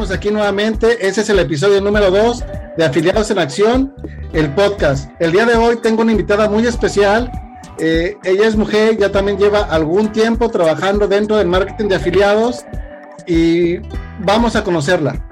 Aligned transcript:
Estamos 0.00 0.16
aquí 0.16 0.30
nuevamente. 0.30 1.06
Ese 1.06 1.20
es 1.20 1.28
el 1.28 1.40
episodio 1.40 1.78
número 1.82 2.10
2 2.10 2.44
de 2.78 2.86
Afiliados 2.86 3.30
en 3.30 3.38
Acción, 3.38 3.94
el 4.32 4.48
podcast. 4.54 5.10
El 5.20 5.30
día 5.30 5.44
de 5.44 5.56
hoy 5.56 5.76
tengo 5.82 6.00
una 6.00 6.12
invitada 6.12 6.48
muy 6.48 6.66
especial. 6.66 7.30
Eh, 7.78 8.16
ella 8.24 8.46
es 8.46 8.56
mujer, 8.56 8.96
ya 8.96 9.12
también 9.12 9.36
lleva 9.36 9.60
algún 9.60 10.10
tiempo 10.10 10.48
trabajando 10.48 11.06
dentro 11.06 11.36
del 11.36 11.48
marketing 11.48 11.88
de 11.88 11.96
afiliados 11.96 12.64
y 13.26 13.76
vamos 14.20 14.56
a 14.56 14.64
conocerla. 14.64 15.22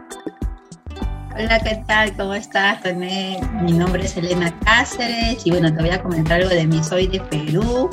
Hola, 1.35 1.61
¿qué 1.61 1.83
tal? 1.87 2.15
¿Cómo 2.15 2.35
estás, 2.35 2.83
René? 2.83 3.41
Mi 3.63 3.73
nombre 3.73 4.05
es 4.05 4.19
Elena 4.19 4.55
Cáceres 4.67 5.47
y 5.47 5.51
bueno, 5.51 5.73
te 5.73 5.81
voy 5.81 5.91
a 5.91 6.03
comentar 6.03 6.43
algo 6.43 6.51
de 6.51 6.67
mí. 6.67 6.85
Soy 6.85 7.07
de 7.07 7.21
Perú, 7.21 7.89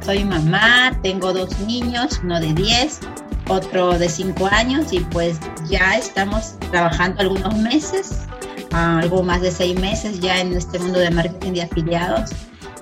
soy 0.00 0.24
mamá, 0.24 0.98
tengo 1.00 1.32
dos 1.32 1.56
niños, 1.60 2.20
uno 2.24 2.40
de 2.40 2.54
10 2.54 3.00
otro 3.48 3.98
de 3.98 4.08
cinco 4.08 4.46
años 4.50 4.92
y 4.92 5.00
pues 5.00 5.38
ya 5.68 5.96
estamos 5.96 6.58
trabajando 6.70 7.20
algunos 7.20 7.56
meses, 7.56 8.20
algo 8.72 9.22
más 9.22 9.40
de 9.40 9.50
seis 9.50 9.78
meses 9.78 10.20
ya 10.20 10.40
en 10.40 10.52
este 10.52 10.78
mundo 10.78 10.98
de 10.98 11.10
marketing 11.10 11.52
de 11.52 11.62
afiliados. 11.62 12.30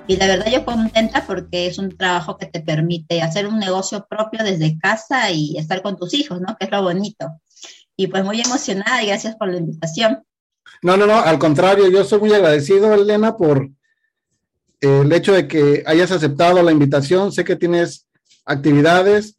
Y 0.07 0.15
la 0.15 0.27
verdad 0.27 0.51
yo 0.51 0.63
contenta 0.63 1.25
porque 1.25 1.67
es 1.67 1.77
un 1.77 1.97
trabajo 1.97 2.37
que 2.37 2.45
te 2.45 2.61
permite 2.61 3.21
hacer 3.21 3.47
un 3.47 3.59
negocio 3.59 4.05
propio 4.09 4.43
desde 4.43 4.77
casa 4.79 5.31
y 5.31 5.57
estar 5.57 5.81
con 5.81 5.97
tus 5.97 6.13
hijos, 6.13 6.39
¿no? 6.39 6.55
Que 6.57 6.65
es 6.65 6.71
lo 6.71 6.81
bonito. 6.81 7.27
Y 7.97 8.07
pues 8.07 8.23
muy 8.23 8.39
emocionada 8.39 9.03
y 9.03 9.07
gracias 9.07 9.35
por 9.35 9.49
la 9.49 9.57
invitación. 9.57 10.23
No, 10.81 10.95
no, 10.95 11.07
no, 11.07 11.19
al 11.19 11.39
contrario, 11.39 11.89
yo 11.89 12.03
soy 12.03 12.19
muy 12.19 12.31
agradecido, 12.31 12.93
Elena, 12.93 13.35
por 13.35 13.69
el 14.79 15.11
hecho 15.11 15.33
de 15.33 15.47
que 15.47 15.83
hayas 15.85 16.11
aceptado 16.11 16.61
la 16.61 16.71
invitación. 16.71 17.31
Sé 17.31 17.43
que 17.43 17.55
tienes 17.55 18.07
actividades, 18.45 19.35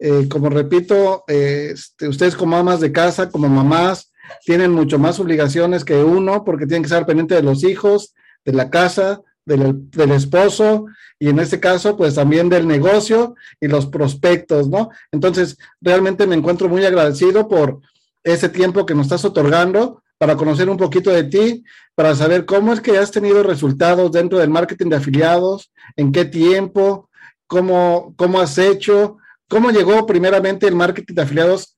eh, 0.00 0.28
como 0.28 0.48
repito, 0.48 1.24
eh, 1.28 1.72
este, 1.74 2.08
ustedes 2.08 2.34
como 2.34 2.56
amas 2.56 2.80
de 2.80 2.90
casa, 2.90 3.28
como 3.28 3.48
mamás, 3.48 4.10
tienen 4.46 4.72
mucho 4.72 4.98
más 4.98 5.20
obligaciones 5.20 5.84
que 5.84 6.02
uno 6.02 6.42
porque 6.42 6.66
tienen 6.66 6.82
que 6.82 6.86
estar 6.86 7.04
pendientes 7.04 7.36
de 7.36 7.44
los 7.44 7.62
hijos, 7.64 8.14
de 8.44 8.52
la 8.54 8.70
casa, 8.70 9.20
del, 9.44 9.90
del, 9.90 10.12
esposo 10.12 10.86
y 11.18 11.28
en 11.28 11.38
este 11.38 11.60
caso, 11.60 11.96
pues 11.96 12.14
también 12.14 12.48
del 12.48 12.66
negocio 12.66 13.34
y 13.60 13.68
los 13.68 13.86
prospectos, 13.86 14.68
¿no? 14.68 14.88
Entonces, 15.12 15.58
realmente 15.80 16.26
me 16.26 16.36
encuentro 16.36 16.68
muy 16.68 16.84
agradecido 16.84 17.46
por 17.46 17.80
ese 18.24 18.48
tiempo 18.48 18.86
que 18.86 18.94
nos 18.94 19.06
estás 19.06 19.24
otorgando 19.24 20.02
para 20.16 20.36
conocer 20.36 20.70
un 20.70 20.76
poquito 20.76 21.10
de 21.10 21.24
ti, 21.24 21.64
para 21.94 22.14
saber 22.14 22.46
cómo 22.46 22.72
es 22.72 22.80
que 22.80 22.96
has 22.96 23.10
tenido 23.10 23.42
resultados 23.42 24.12
dentro 24.12 24.38
del 24.38 24.50
marketing 24.50 24.88
de 24.90 24.96
afiliados, 24.96 25.70
en 25.96 26.12
qué 26.12 26.24
tiempo, 26.24 27.10
cómo, 27.46 28.14
cómo 28.16 28.40
has 28.40 28.56
hecho, 28.56 29.18
¿Cómo 29.50 29.72
llegó 29.72 30.06
primeramente 30.06 30.68
el 30.68 30.76
marketing 30.76 31.12
de 31.12 31.22
afiliados 31.22 31.76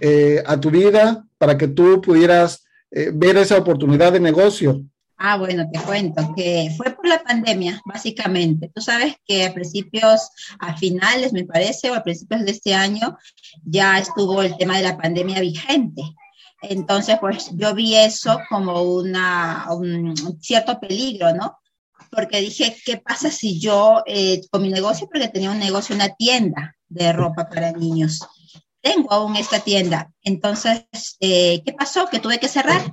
eh, 0.00 0.42
a 0.46 0.58
tu 0.58 0.70
vida 0.70 1.22
para 1.36 1.58
que 1.58 1.68
tú 1.68 2.00
pudieras 2.00 2.64
eh, 2.90 3.10
ver 3.12 3.36
esa 3.36 3.58
oportunidad 3.58 4.10
de 4.10 4.20
negocio? 4.20 4.82
Ah, 5.18 5.36
bueno, 5.36 5.68
te 5.70 5.78
cuento 5.80 6.32
que 6.34 6.72
fue 6.78 6.92
por 6.92 7.06
la 7.06 7.22
pandemia, 7.22 7.78
básicamente. 7.84 8.70
Tú 8.74 8.80
sabes 8.80 9.16
que 9.26 9.44
a 9.44 9.52
principios, 9.52 10.30
a 10.60 10.78
finales, 10.78 11.34
me 11.34 11.44
parece, 11.44 11.90
o 11.90 11.94
a 11.94 12.02
principios 12.02 12.42
de 12.46 12.52
este 12.52 12.72
año, 12.72 13.18
ya 13.66 13.98
estuvo 13.98 14.40
el 14.40 14.56
tema 14.56 14.78
de 14.78 14.84
la 14.84 14.96
pandemia 14.96 15.40
vigente. 15.40 16.00
Entonces, 16.62 17.18
pues 17.20 17.50
yo 17.52 17.74
vi 17.74 17.96
eso 17.96 18.40
como 18.48 18.80
una, 18.80 19.66
un 19.72 20.16
cierto 20.40 20.80
peligro, 20.80 21.34
¿no? 21.34 21.58
Porque 22.10 22.40
dije, 22.40 22.74
¿qué 22.82 22.96
pasa 22.96 23.30
si 23.30 23.60
yo 23.60 24.02
eh, 24.06 24.40
con 24.50 24.62
mi 24.62 24.70
negocio, 24.70 25.06
porque 25.06 25.28
tenía 25.28 25.50
un 25.50 25.58
negocio, 25.58 25.94
una 25.94 26.14
tienda, 26.14 26.76
de 26.90 27.12
ropa 27.12 27.48
para 27.48 27.72
niños. 27.72 28.20
Tengo 28.82 29.10
aún 29.12 29.36
esta 29.36 29.60
tienda. 29.60 30.12
Entonces, 30.22 30.84
eh, 31.20 31.62
¿qué 31.64 31.72
pasó? 31.72 32.06
Que 32.10 32.18
tuve 32.18 32.38
que 32.38 32.48
cerrar. 32.48 32.92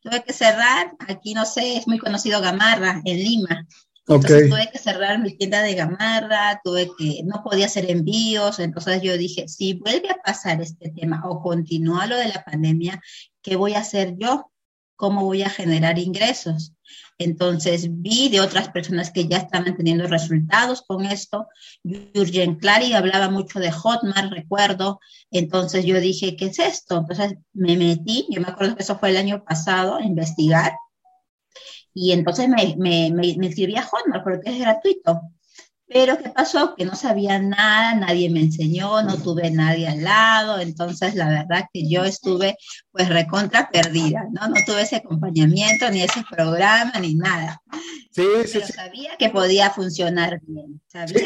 Tuve 0.00 0.22
que 0.22 0.32
cerrar. 0.32 0.92
Aquí, 1.08 1.34
no 1.34 1.44
sé, 1.44 1.76
es 1.76 1.86
muy 1.86 1.98
conocido 1.98 2.40
Gamarra, 2.40 3.02
en 3.04 3.18
Lima. 3.18 3.66
Entonces 4.06 4.50
tuve 4.50 4.68
que 4.70 4.78
cerrar 4.78 5.18
mi 5.18 5.34
tienda 5.34 5.62
de 5.62 5.74
gamarra, 5.74 6.60
tuve 6.62 6.90
que, 6.98 7.22
no 7.24 7.42
podía 7.42 7.66
hacer 7.66 7.90
envíos, 7.90 8.58
entonces 8.58 9.00
yo 9.00 9.16
dije, 9.16 9.48
si 9.48 9.74
vuelve 9.74 10.10
a 10.10 10.20
pasar 10.22 10.60
este 10.60 10.90
tema 10.90 11.22
o 11.24 11.40
continúa 11.40 12.06
lo 12.06 12.16
de 12.18 12.28
la 12.28 12.44
pandemia, 12.44 13.00
¿qué 13.40 13.56
voy 13.56 13.72
a 13.72 13.78
hacer 13.78 14.16
yo? 14.18 14.50
¿Cómo 14.96 15.24
voy 15.24 15.42
a 15.42 15.48
generar 15.48 15.98
ingresos? 15.98 16.73
Entonces 17.18 17.86
vi 17.90 18.28
de 18.28 18.40
otras 18.40 18.70
personas 18.70 19.10
que 19.12 19.28
ya 19.28 19.38
estaban 19.38 19.76
teniendo 19.76 20.06
resultados 20.06 20.82
con 20.82 21.04
esto. 21.04 21.46
Jürgen 21.84 22.56
Clary 22.56 22.92
hablaba 22.92 23.30
mucho 23.30 23.60
de 23.60 23.70
Hotmart, 23.70 24.32
recuerdo. 24.32 25.00
Entonces 25.30 25.84
yo 25.84 26.00
dije, 26.00 26.36
¿qué 26.36 26.46
es 26.46 26.58
esto? 26.58 26.98
Entonces 26.98 27.34
me 27.52 27.76
metí, 27.76 28.26
yo 28.30 28.40
me 28.40 28.48
acuerdo 28.48 28.76
que 28.76 28.82
eso 28.82 28.98
fue 28.98 29.10
el 29.10 29.16
año 29.16 29.44
pasado, 29.44 29.96
a 29.96 30.02
investigar. 30.02 30.72
Y 31.94 32.12
entonces 32.12 32.48
me, 32.48 32.74
me, 32.76 33.10
me, 33.12 33.36
me 33.36 33.46
inscribí 33.46 33.76
a 33.76 33.86
Hotmart 33.86 34.24
porque 34.24 34.50
es 34.50 34.58
gratuito. 34.58 35.20
Pero 35.94 36.18
¿qué 36.18 36.28
pasó? 36.28 36.74
Que 36.74 36.84
no 36.84 36.96
sabía 36.96 37.38
nada, 37.38 37.94
nadie 37.94 38.28
me 38.28 38.40
enseñó, 38.40 39.00
no 39.04 39.16
tuve 39.16 39.52
nadie 39.52 39.86
al 39.86 40.02
lado, 40.02 40.58
entonces 40.58 41.14
la 41.14 41.28
verdad 41.28 41.66
que 41.72 41.88
yo 41.88 42.02
estuve 42.02 42.56
pues 42.90 43.08
recontra 43.08 43.70
perdida, 43.70 44.26
¿no? 44.32 44.48
No 44.48 44.56
tuve 44.66 44.82
ese 44.82 44.96
acompañamiento, 44.96 45.88
ni 45.92 46.02
ese 46.02 46.24
programa, 46.28 46.94
ni 47.00 47.14
nada. 47.14 47.62
Sí, 48.10 48.24
sí, 48.44 48.54
Pero 48.54 48.66
sabía 48.66 49.16
que 49.16 49.28
podía 49.28 49.70
funcionar 49.70 50.40
bien. 50.42 50.82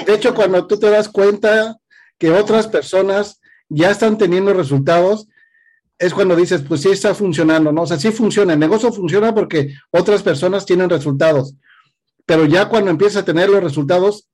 de 0.06 0.14
hecho, 0.14 0.34
cuando 0.34 0.66
tú 0.66 0.78
te 0.78 0.90
das 0.90 1.08
cuenta 1.08 1.78
que 2.18 2.30
otras 2.30 2.66
personas 2.66 3.40
ya 3.70 3.90
están 3.90 4.18
teniendo 4.18 4.52
resultados, 4.52 5.28
es 5.98 6.12
cuando 6.12 6.36
dices, 6.36 6.60
pues 6.68 6.82
sí 6.82 6.90
está 6.90 7.14
funcionando, 7.14 7.72
¿no? 7.72 7.84
O 7.84 7.86
sea, 7.86 7.98
sí 7.98 8.10
funciona, 8.10 8.52
el 8.52 8.58
negocio 8.58 8.92
funciona 8.92 9.34
porque 9.34 9.72
otras 9.92 10.22
personas 10.22 10.66
tienen 10.66 10.90
resultados, 10.90 11.54
pero 12.26 12.44
ya 12.44 12.68
cuando 12.68 12.90
empiezas 12.90 13.22
a 13.22 13.24
tener 13.24 13.48
los 13.48 13.62
resultados, 13.62 14.27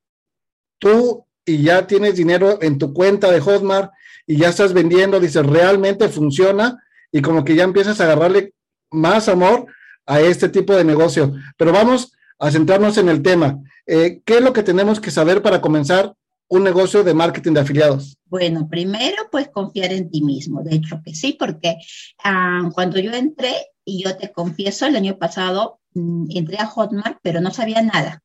tú 0.79 1.27
y 1.45 1.63
ya 1.63 1.87
tienes 1.87 2.17
dinero 2.17 2.59
en 2.63 2.79
tu 2.79 2.93
cuenta 2.93 3.31
de 3.31 3.41
Hotmart 3.41 3.93
y 4.27 4.37
ya 4.39 4.49
estás 4.49 4.73
vendiendo, 4.73 5.21
dices, 5.21 5.45
realmente 5.45 6.09
funciona 6.09 6.83
y 7.13 7.21
como 7.21 7.45
que 7.45 7.55
ya 7.55 7.65
empiezas 7.65 8.01
a 8.01 8.05
agarrarle 8.05 8.55
más 8.91 9.29
amor 9.29 9.67
a 10.07 10.21
este 10.21 10.49
tipo 10.49 10.75
de 10.75 10.85
negocio. 10.85 11.35
Pero 11.57 11.73
vamos 11.73 12.13
a 12.39 12.51
centrarnos 12.51 12.99
en 12.99 13.09
el 13.09 13.23
tema. 13.23 13.59
Eh, 13.87 14.23
¿Qué 14.25 14.37
es 14.37 14.41
lo 14.41 14.53
que 14.53 14.63
tenemos 14.63 15.01
que 15.01 15.11
saber 15.11 15.43
para 15.43 15.61
comenzar 15.61 16.15
un 16.49 16.65
negocio 16.65 17.05
de 17.05 17.15
marketing 17.15 17.53
de 17.53 17.61
afiliados? 17.61 18.17
Bueno, 18.27 18.69
primero 18.69 19.29
pues 19.31 19.49
confiar 19.49 19.93
en 19.93 20.11
ti 20.11 20.23
mismo, 20.23 20.63
de 20.63 20.77
hecho 20.77 21.01
que 21.05 21.15
sí, 21.15 21.37
porque 21.39 21.77
ah, 22.23 22.71
cuando 22.75 22.99
yo 22.99 23.13
entré, 23.13 23.55
y 23.85 24.03
yo 24.03 24.17
te 24.17 24.33
confieso, 24.33 24.87
el 24.87 24.97
año 24.97 25.19
pasado 25.19 25.81
mm, 25.95 26.27
entré 26.31 26.59
a 26.59 26.67
Hotmart, 26.67 27.19
pero 27.23 27.41
no 27.41 27.51
sabía 27.51 27.83
nada 27.83 28.24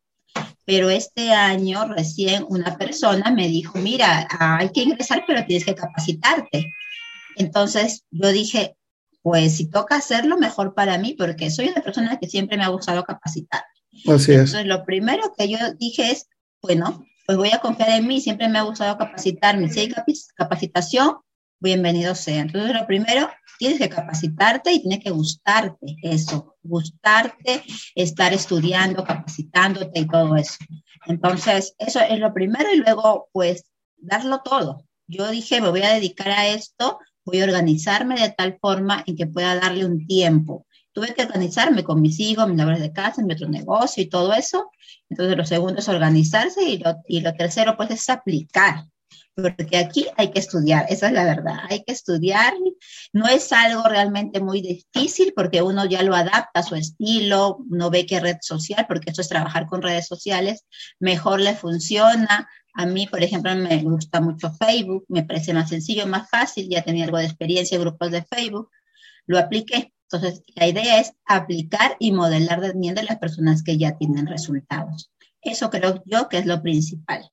pero 0.65 0.89
este 0.89 1.31
año 1.31 1.86
recién 1.86 2.45
una 2.47 2.77
persona 2.77 3.31
me 3.31 3.47
dijo, 3.47 3.77
mira, 3.80 4.27
hay 4.39 4.69
que 4.71 4.83
ingresar, 4.83 5.24
pero 5.25 5.45
tienes 5.45 5.65
que 5.65 5.75
capacitarte. 5.75 6.71
Entonces 7.36 8.03
yo 8.12 8.30
dije, 8.30 8.75
pues 9.21 9.57
si 9.57 9.69
toca 9.69 9.95
hacerlo, 9.95 10.38
mejor 10.38 10.74
para 10.74 10.97
mí, 10.97 11.15
porque 11.18 11.50
soy 11.51 11.69
una 11.69 11.81
persona 11.81 12.18
que 12.19 12.27
siempre 12.27 12.57
me 12.57 12.63
ha 12.63 12.69
gustado 12.69 13.03
capacitar. 13.03 13.63
Así 14.07 14.31
es. 14.31 14.38
Entonces 14.39 14.65
lo 14.65 14.86
primero 14.86 15.33
que 15.38 15.50
yo 15.50 15.57
dije 15.77 16.12
es, 16.12 16.27
bueno, 16.62 17.06
pues 17.25 17.38
voy 17.38 17.51
a 17.51 17.59
confiar 17.59 17.91
en 17.91 18.07
mí, 18.07 18.21
siempre 18.21 18.50
me 18.50 18.59
ha 18.59 18.63
gustado 18.63 18.97
capacitarme. 18.97 19.69
Si 19.69 19.80
hay 19.81 19.94
capacitación, 20.36 21.18
bienvenido 21.59 22.15
sea. 22.15 22.41
Entonces 22.41 22.74
lo 22.74 22.88
primero 22.88 23.30
tienes 23.59 23.77
que 23.77 23.89
capacitarte 23.89 24.71
y 24.71 24.79
tiene 24.79 25.01
que 25.01 25.11
gustarte 25.11 25.97
eso, 26.01 26.56
gustarte, 26.63 27.61
estar 27.94 28.33
estudiando, 28.33 29.03
capacitándote 29.03 30.00
y 30.00 30.07
todo 30.07 30.38
eso. 30.38 30.56
Entonces, 31.06 31.75
eso 31.77 32.00
es 32.00 32.19
lo 32.19 32.33
primero 32.33 32.73
y 32.73 32.77
luego, 32.77 33.27
pues, 33.33 33.65
darlo 33.97 34.41
todo. 34.44 34.85
Yo 35.07 35.29
dije, 35.29 35.59
me 35.59 35.69
voy 35.69 35.81
a 35.81 35.94
dedicar 35.94 36.29
a 36.29 36.47
esto, 36.47 37.00
voy 37.25 37.41
a 37.41 37.44
organizarme 37.44 38.19
de 38.19 38.29
tal 38.29 38.57
forma 38.61 39.03
en 39.06 39.17
que 39.17 39.27
pueda 39.27 39.56
darle 39.56 39.85
un 39.85 40.07
tiempo. 40.07 40.65
Tuve 40.94 41.13
que 41.13 41.23
organizarme 41.23 41.83
con 41.83 42.01
mis 42.01 42.17
hijos, 42.21 42.47
mis 42.47 42.57
labores 42.57 42.79
de 42.79 42.94
casa, 42.94 43.21
mi 43.21 43.33
otro 43.33 43.50
negocio 43.50 44.01
y 44.01 44.07
todo 44.07 44.33
eso. 44.33 44.71
Entonces, 45.09 45.35
lo 45.35 45.45
segundo 45.45 45.79
es 45.79 45.89
organizarse 45.89 46.63
y 46.63 46.77
lo, 46.77 46.95
y 47.09 47.19
lo 47.19 47.33
tercero, 47.33 47.75
pues, 47.75 47.91
es 47.91 48.09
aplicar 48.09 48.85
porque 49.35 49.77
aquí 49.77 50.07
hay 50.17 50.31
que 50.31 50.39
estudiar, 50.39 50.85
esa 50.89 51.07
es 51.07 51.13
la 51.13 51.23
verdad, 51.23 51.59
hay 51.69 51.83
que 51.83 51.93
estudiar, 51.93 52.53
no 53.13 53.27
es 53.27 53.51
algo 53.51 53.83
realmente 53.83 54.39
muy 54.41 54.61
difícil 54.61 55.33
porque 55.35 55.61
uno 55.61 55.85
ya 55.85 56.03
lo 56.03 56.15
adapta 56.15 56.59
a 56.59 56.63
su 56.63 56.75
estilo, 56.75 57.59
no 57.69 57.89
ve 57.89 58.05
qué 58.05 58.19
red 58.19 58.37
social, 58.41 58.85
porque 58.87 59.09
esto 59.09 59.21
es 59.21 59.29
trabajar 59.29 59.67
con 59.67 59.81
redes 59.81 60.07
sociales, 60.07 60.65
mejor 60.99 61.39
le 61.39 61.55
funciona. 61.55 62.49
A 62.73 62.85
mí, 62.85 63.07
por 63.07 63.23
ejemplo, 63.23 63.53
me 63.55 63.81
gusta 63.81 64.21
mucho 64.21 64.51
Facebook, 64.53 65.05
me 65.09 65.23
parece 65.23 65.53
más 65.53 65.69
sencillo, 65.69 66.07
más 66.07 66.29
fácil, 66.29 66.69
ya 66.69 66.83
tenía 66.83 67.05
algo 67.05 67.17
de 67.17 67.25
experiencia 67.25 67.75
en 67.75 67.81
grupos 67.81 68.11
de 68.11 68.23
Facebook, 68.23 68.69
lo 69.25 69.39
apliqué. 69.39 69.93
Entonces, 70.11 70.43
la 70.55 70.67
idea 70.67 70.99
es 70.99 71.13
aplicar 71.25 71.95
y 71.99 72.11
modelar 72.11 72.61
también 72.61 72.95
de 72.95 73.03
las 73.03 73.17
personas 73.17 73.63
que 73.63 73.77
ya 73.77 73.97
tienen 73.97 74.27
resultados. 74.27 75.11
Eso 75.41 75.69
creo 75.69 76.01
yo 76.05 76.29
que 76.29 76.39
es 76.39 76.45
lo 76.45 76.61
principal. 76.61 77.29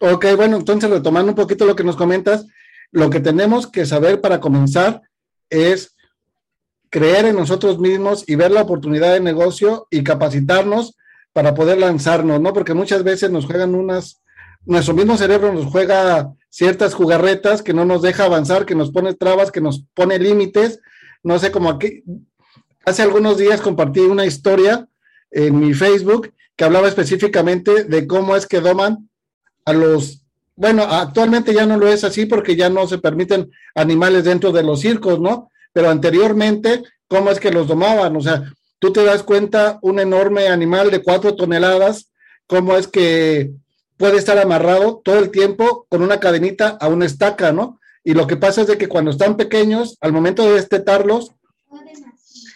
Ok, 0.00 0.26
bueno, 0.36 0.56
entonces 0.56 0.88
retomando 0.88 1.32
un 1.32 1.36
poquito 1.36 1.66
lo 1.66 1.74
que 1.74 1.84
nos 1.84 1.96
comentas, 1.96 2.46
lo 2.92 3.10
que 3.10 3.20
tenemos 3.20 3.66
que 3.66 3.84
saber 3.84 4.20
para 4.20 4.40
comenzar 4.40 5.02
es 5.50 5.96
creer 6.90 7.26
en 7.26 7.36
nosotros 7.36 7.78
mismos 7.78 8.24
y 8.26 8.36
ver 8.36 8.50
la 8.50 8.62
oportunidad 8.62 9.12
de 9.12 9.20
negocio 9.20 9.86
y 9.90 10.04
capacitarnos 10.04 10.96
para 11.32 11.54
poder 11.54 11.78
lanzarnos, 11.78 12.40
¿no? 12.40 12.52
Porque 12.52 12.74
muchas 12.74 13.02
veces 13.02 13.30
nos 13.30 13.46
juegan 13.46 13.74
unas, 13.74 14.22
nuestro 14.64 14.94
mismo 14.94 15.16
cerebro 15.16 15.52
nos 15.52 15.66
juega 15.66 16.32
ciertas 16.48 16.94
jugarretas 16.94 17.62
que 17.62 17.74
no 17.74 17.84
nos 17.84 18.02
deja 18.02 18.24
avanzar, 18.24 18.64
que 18.64 18.74
nos 18.74 18.90
pone 18.90 19.14
trabas, 19.14 19.50
que 19.50 19.60
nos 19.60 19.84
pone 19.94 20.18
límites. 20.18 20.80
No 21.22 21.38
sé, 21.38 21.50
como 21.50 21.70
aquí, 21.70 22.02
hace 22.84 23.02
algunos 23.02 23.36
días 23.36 23.60
compartí 23.60 24.00
una 24.00 24.26
historia 24.26 24.88
en 25.30 25.58
mi 25.58 25.74
Facebook 25.74 26.32
que 26.56 26.64
hablaba 26.64 26.88
específicamente 26.88 27.84
de 27.84 28.06
cómo 28.06 28.34
es 28.34 28.46
que 28.46 28.60
doman 28.60 29.07
a 29.68 29.74
los, 29.74 30.22
bueno, 30.56 30.82
actualmente 30.82 31.52
ya 31.52 31.66
no 31.66 31.76
lo 31.76 31.88
es 31.88 32.02
así 32.02 32.24
porque 32.24 32.56
ya 32.56 32.70
no 32.70 32.86
se 32.86 32.96
permiten 32.96 33.50
animales 33.74 34.24
dentro 34.24 34.50
de 34.50 34.62
los 34.62 34.80
circos, 34.80 35.20
¿no? 35.20 35.50
Pero 35.74 35.90
anteriormente, 35.90 36.82
¿cómo 37.06 37.30
es 37.30 37.38
que 37.38 37.50
los 37.50 37.68
domaban? 37.68 38.16
O 38.16 38.20
sea, 38.22 38.50
tú 38.78 38.90
te 38.90 39.04
das 39.04 39.22
cuenta, 39.22 39.78
un 39.82 40.00
enorme 40.00 40.48
animal 40.48 40.90
de 40.90 41.02
cuatro 41.02 41.36
toneladas, 41.36 42.10
¿cómo 42.46 42.78
es 42.78 42.88
que 42.88 43.50
puede 43.98 44.16
estar 44.16 44.38
amarrado 44.38 45.02
todo 45.04 45.18
el 45.18 45.30
tiempo 45.30 45.86
con 45.90 46.02
una 46.02 46.18
cadenita 46.18 46.78
a 46.80 46.88
una 46.88 47.04
estaca, 47.04 47.52
¿no? 47.52 47.78
Y 48.02 48.14
lo 48.14 48.26
que 48.26 48.38
pasa 48.38 48.62
es 48.62 48.68
de 48.68 48.78
que 48.78 48.88
cuando 48.88 49.10
están 49.10 49.36
pequeños, 49.36 49.98
al 50.00 50.14
momento 50.14 50.44
de 50.44 50.54
destetarlos, 50.54 51.32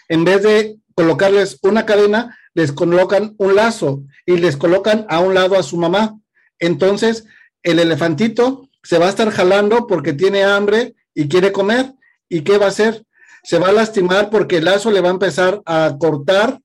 en 0.09 0.25
vez 0.25 0.41
de 0.41 0.79
colocarles 0.95 1.59
una 1.61 1.85
cadena, 1.85 2.35
les 2.55 2.71
colocan 2.71 3.35
un 3.37 3.55
lazo 3.55 4.01
y 4.25 4.37
les 4.37 4.57
colocan 4.57 5.05
a 5.09 5.19
un 5.19 5.35
lado 5.35 5.59
a 5.59 5.63
su 5.63 5.77
mamá 5.77 6.17
entonces 6.65 7.25
el 7.61 7.79
elefantito 7.79 8.69
se 8.83 8.97
va 8.97 9.07
a 9.07 9.09
estar 9.09 9.29
jalando 9.31 9.87
porque 9.87 10.13
tiene 10.13 10.43
hambre 10.43 10.95
y 11.13 11.27
quiere 11.27 11.51
comer. 11.51 11.93
¿Y 12.29 12.41
qué 12.41 12.57
va 12.57 12.65
a 12.65 12.69
hacer? 12.69 13.03
Se 13.43 13.59
va 13.59 13.69
a 13.69 13.73
lastimar 13.73 14.29
porque 14.29 14.57
el 14.57 14.65
lazo 14.65 14.91
le 14.91 15.01
va 15.01 15.09
a 15.09 15.13
empezar 15.13 15.61
a 15.65 15.95
cortar 15.99 16.59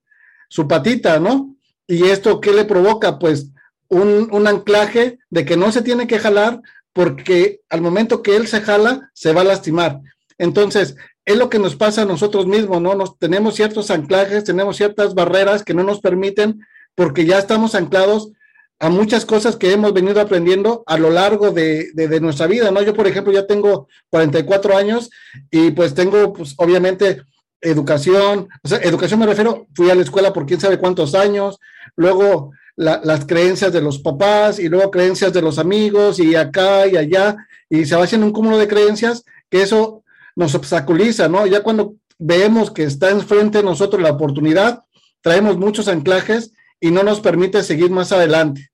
su 0.49 0.67
patita, 0.67 1.21
¿no? 1.21 1.57
¿Y 1.87 2.05
esto 2.05 2.41
qué 2.41 2.53
le 2.53 2.65
provoca? 2.65 3.19
Pues 3.19 3.51
un, 3.89 4.29
un, 4.33 4.47
anclaje 4.47 5.19
de 5.31 5.45
que 5.45 5.57
no 5.57 5.73
se 5.73 5.83
tiene 5.83 6.07
que 6.07 6.19
jalar 6.19 6.61
porque 6.93 7.61
al 7.69 7.81
momento 7.81 8.23
que 8.23 8.37
él 8.37 8.47
se 8.47 8.61
jala, 8.61 9.11
se 9.15 9.33
va 9.33 9.43
a 9.43 9.45
lastimar. 9.45 10.01
Entonces, 10.37 10.97
es 11.25 11.37
lo 11.37 11.51
que 11.51 11.59
nos 11.59 11.77
pasa 11.77 12.03
a 12.03 12.07
nosotros 12.07 12.47
mismos, 12.47 12.81
¿no? 12.81 12.95
Nos, 12.95 13.19
tenemos 13.19 13.55
ciertos 13.55 13.91
anclajes, 13.91 14.45
tenemos 14.45 14.77
ciertas 14.77 15.15
barreras 15.15 15.63
que 15.63 15.75
no 15.75 15.85
nos 15.85 16.01
permiten 16.01 16.61
porque 16.95 17.27
ya 17.27 17.39
estamos 17.39 17.75
anclados 17.75 18.33
a 18.81 18.89
muchas 18.91 19.25
cosas 19.25 19.57
que 19.57 19.73
hemos 19.73 19.93
venido 19.93 20.21
aprendiendo 20.21 20.85
a 20.87 20.99
lo 20.99 21.11
largo 21.11 21.51
de, 21.51 21.91
nuestra 22.21 22.47
vida, 22.47 22.71
¿no? 22.71 22.83
Yo, 22.83 22.95
por 22.95 23.07
ejemplo, 23.07 23.33
ya 23.33 23.47
tengo 23.47 23.89
44 24.11 24.77
años 24.77 25.11
y 25.51 25.73
pues 25.73 25.95
tengo, 25.95 26.33
pues, 26.33 26.55
obviamente, 26.59 27.23
educación, 27.61 28.49
educación 28.83 29.19
me 29.19 29.27
refiero, 29.27 29.67
fui 29.75 29.91
a 29.91 29.95
la 29.97 30.03
escuela 30.03 30.33
por 30.33 30.47
quién 30.47 30.61
sabe 30.61 30.79
cuántos 30.79 31.15
años, 31.15 31.59
luego 31.97 32.53
las 32.77 33.27
creencias 33.27 33.73
de 33.73 33.81
los 33.81 33.99
papás 33.99 34.61
y 34.61 34.69
luego 34.69 34.93
creencias 34.93 35.33
de 35.33 35.43
los 35.43 35.59
amigos 35.59 36.21
y 36.21 36.37
acá 36.37 36.87
y 36.87 36.97
allá, 36.97 37.37
y 37.69 37.85
se 37.85 37.97
va 37.97 38.05
haciendo 38.05 38.29
un 38.29 38.33
cúmulo 38.33 38.57
de 38.57 38.69
creencias 38.69 39.25
que 39.51 39.63
eso 39.63 40.05
nos 40.37 40.55
obstaculiza, 40.55 41.29
¿no? 41.29 41.45
Ya 41.49 41.65
cuando 41.65 41.95
vemos 42.21 42.71
que 42.71 42.85
está 42.85 43.11
enfrente 43.11 43.59
de 43.59 43.65
nosotros 43.65 44.01
la 44.01 44.13
oportunidad, 44.13 44.85
traemos 45.21 45.59
muchos 45.59 45.89
anclajes 45.89 46.53
y 46.81 46.91
no 46.91 47.03
nos 47.03 47.21
permite 47.21 47.63
seguir 47.63 47.91
más 47.91 48.13
adelante. 48.13 48.71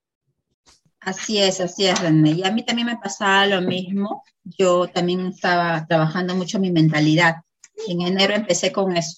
Así 1.00 1.38
es, 1.38 1.60
así 1.60 1.84
es, 1.86 2.00
René. 2.00 2.30
Y 2.30 2.44
a 2.44 2.50
mí 2.50 2.64
también 2.64 2.86
me 2.86 2.96
pasaba 2.96 3.46
lo 3.46 3.60
mismo. 3.60 4.22
Yo 4.42 4.86
también 4.88 5.26
estaba 5.26 5.86
trabajando 5.86 6.34
mucho 6.34 6.58
mi 6.58 6.70
mentalidad. 6.70 7.36
En 7.88 8.00
enero 8.00 8.34
empecé 8.34 8.72
con 8.72 8.96
eso. 8.96 9.16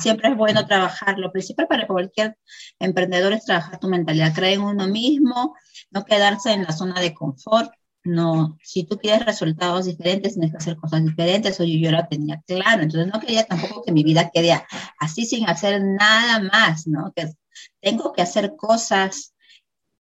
Siempre 0.00 0.30
es 0.30 0.36
bueno 0.36 0.66
trabajar. 0.66 1.18
Lo 1.18 1.30
principal 1.30 1.66
para 1.66 1.86
cualquier 1.86 2.38
emprendedor 2.78 3.32
es 3.34 3.44
trabajar 3.44 3.78
tu 3.78 3.88
mentalidad. 3.88 4.32
Creer 4.34 4.54
en 4.54 4.62
uno 4.62 4.86
mismo, 4.86 5.54
no 5.90 6.04
quedarse 6.04 6.52
en 6.52 6.62
la 6.62 6.72
zona 6.72 6.98
de 7.00 7.12
confort. 7.12 7.72
No, 8.04 8.56
si 8.62 8.84
tú 8.84 8.96
quieres 8.96 9.26
resultados 9.26 9.84
diferentes, 9.84 10.32
tienes 10.32 10.52
que 10.52 10.56
hacer 10.56 10.76
cosas 10.76 11.04
diferentes. 11.04 11.60
Oye, 11.60 11.78
yo 11.78 11.90
lo 11.90 12.06
tenía 12.06 12.40
claro. 12.46 12.82
Entonces 12.82 13.12
no 13.12 13.20
quería 13.20 13.44
tampoco 13.44 13.82
que 13.82 13.92
mi 13.92 14.02
vida 14.02 14.30
quede 14.32 14.58
así 14.98 15.26
sin 15.26 15.46
hacer 15.46 15.82
nada 15.82 16.40
más, 16.40 16.86
¿no? 16.86 17.12
Que 17.14 17.34
tengo 17.80 18.12
que 18.12 18.22
hacer 18.22 18.56
cosas 18.56 19.34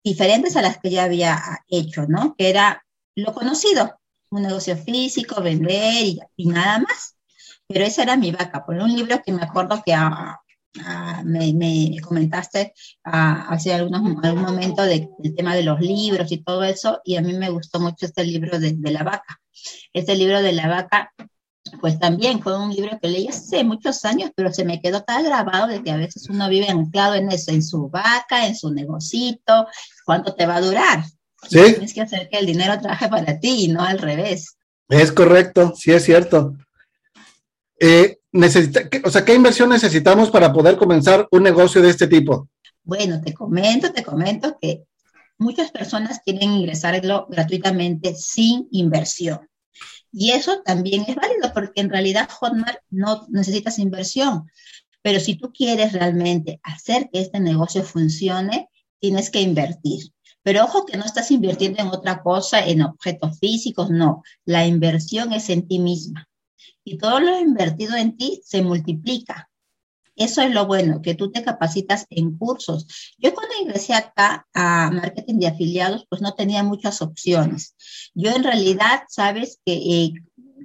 diferentes 0.03 0.57
a 0.57 0.63
las 0.63 0.79
que 0.79 0.91
ya 0.91 1.05
había 1.05 1.41
hecho, 1.69 2.07
¿no? 2.07 2.35
Que 2.37 2.51
era 2.51 2.85
lo 3.17 3.33
conocido, 3.33 3.99
un 4.31 4.43
negocio 4.43 4.77
físico, 4.77 5.43
vender 5.43 6.19
y, 6.37 6.47
nada 6.47 6.79
más. 6.81 7.17
Pero 7.67 7.85
esa 7.85 8.03
era 8.03 8.17
mi 8.17 8.31
vaca. 8.31 8.65
Por 8.67 8.77
un 8.77 8.95
libro 8.95 9.23
que 9.25 9.33
me 9.33 9.43
acuerdo 9.43 9.83
que 9.85 9.95
ah, 9.95 10.39
ah, 10.85 11.23
me, 11.25 11.97
comentaste 12.03 12.75
ah, 13.05 13.47
hace 13.49 13.73
algunos, 13.73 14.23
algún 14.23 14.43
momento 14.43 14.83
del 14.83 15.09
tema 15.37 15.55
de 15.55 15.63
los 15.63 15.81
libros 15.81 16.31
y 16.31 16.43
todo 16.43 16.65
eso, 16.65 17.01
y 17.05 17.17
a 17.17 17.23
mí 17.23 17.33
me 17.33 17.51
gustó 17.51 17.81
mucho 17.81 18.07
este 18.07 18.25
libro 18.25 18.59
de, 18.59 18.75
de 18.77 18.91
la 18.91 19.03
vaca. 19.03 19.41
Este 19.93 20.15
libro 20.17 20.43
de 20.43 20.53
la 20.53 20.69
vaca 20.69 21.13
pues 21.81 21.99
también 21.99 22.43
fue 22.43 22.59
un 22.59 22.71
libro 22.71 22.99
que 23.01 23.09
leí 23.09 23.29
hace 23.29 23.65
muchos 23.65 24.05
años, 24.05 24.31
pero 24.35 24.53
se 24.53 24.65
me 24.65 24.81
quedó 24.81 25.03
tan 25.03 25.25
grabado 25.25 25.67
de 25.67 25.83
que 25.83 25.91
a 25.91 25.97
veces 25.97 26.29
uno 26.29 26.49
vive 26.49 26.69
anclado 26.69 27.15
en 27.15 27.31
eso, 27.31 27.51
en 27.51 27.63
su 27.63 27.89
vaca, 27.89 28.47
en 28.47 28.55
su 28.55 28.71
negocito, 28.71 29.67
¿cuánto 30.05 30.35
te 30.35 30.47
va 30.47 30.57
a 30.57 30.61
durar? 30.61 31.05
Sí. 31.49 31.63
Tienes 31.63 31.95
que 31.95 32.03
hacer 32.03 32.29
que 32.29 32.39
el 32.39 32.47
dinero 32.47 32.79
trabaje 32.79 33.09
para 33.09 33.39
ti 33.39 33.65
y 33.65 33.69
no 33.69 33.83
al 33.83 33.99
revés. 33.99 34.57
Es 34.89 35.13
correcto, 35.13 35.73
sí 35.77 35.93
es 35.93 36.05
cierto. 36.05 36.55
Eh, 37.81 38.19
necesita, 38.33 38.83
o 39.05 39.11
sea, 39.11 39.25
¿qué 39.25 39.35
inversión 39.35 39.69
necesitamos 39.71 40.31
para 40.31 40.53
poder 40.53 40.77
comenzar 40.77 41.27
un 41.31 41.43
negocio 41.43 41.81
de 41.83 41.91
este 41.91 42.07
tipo? 42.07 42.49
Bueno, 42.83 43.21
te 43.21 43.33
comento, 43.33 43.93
te 43.93 44.05
comento 44.05 44.59
que 44.61 44.85
muchas 45.39 45.71
personas 45.71 46.21
quieren 46.25 46.53
ingresarlo 46.53 47.27
gratuitamente 47.29 48.15
sin 48.15 48.69
inversión. 48.71 49.41
Y 50.17 50.31
eso 50.31 50.63
también 50.63 51.05
es 51.09 51.17
válido 51.17 51.53
porque 51.53 51.81
en 51.81 51.91
realidad 51.91 52.31
Hotmart 52.31 52.79
no 52.89 53.27
necesitas 53.31 53.81
inversión. 53.81 54.49
Pero 55.03 55.19
si 55.19 55.35
tú 55.35 55.53
quieres 55.53 55.93
realmente 55.93 56.61
hacer 56.63 57.11
que 57.13 57.21
este 57.21 57.41
negocio 57.41 57.83
funcione, 57.83 58.71
tienes 59.01 59.29
que 59.29 59.41
invertir. 59.41 60.13
Pero 60.45 60.65
ojo 60.65 60.87
que 60.87 60.97
no 60.97 61.05
estás 61.05 61.33
invirtiendo 61.33 61.83
en 61.83 61.89
otra 61.89 62.23
cosa, 62.23 62.65
en 62.65 62.83
objetos 62.83 63.41
físicos, 63.41 63.91
no. 63.91 64.23
La 64.45 64.65
inversión 64.67 65.33
es 65.33 65.51
en 65.51 65.67
ti 65.67 65.81
misma. 65.81 66.29
Y 66.85 66.97
todo 66.97 67.19
lo 67.19 67.41
invertido 67.41 67.97
en 67.97 68.17
ti 68.17 68.41
se 68.45 68.63
multiplica. 68.63 69.51
Eso 70.17 70.43
es 70.43 70.53
lo 70.53 70.67
bueno, 70.67 71.03
que 71.03 71.15
tú 71.15 71.31
te 71.31 71.43
capacitas 71.43 72.07
en 72.11 72.37
cursos. 72.37 72.87
Yo 73.19 73.35
cuando 73.35 73.55
ingresé 73.61 73.95
acá 73.95 74.47
a 74.55 74.91
marketing 74.91 75.41
de 75.41 75.49
afiliados, 75.49 76.07
pues 76.09 76.23
no 76.23 76.35
tenía 76.35 76.63
muchas 76.63 77.03
opciones. 77.03 77.75
Yo 78.15 78.31
en 78.31 78.45
realidad, 78.45 79.03
sabes 79.09 79.61
que 79.65 79.75
eh, 79.75 80.13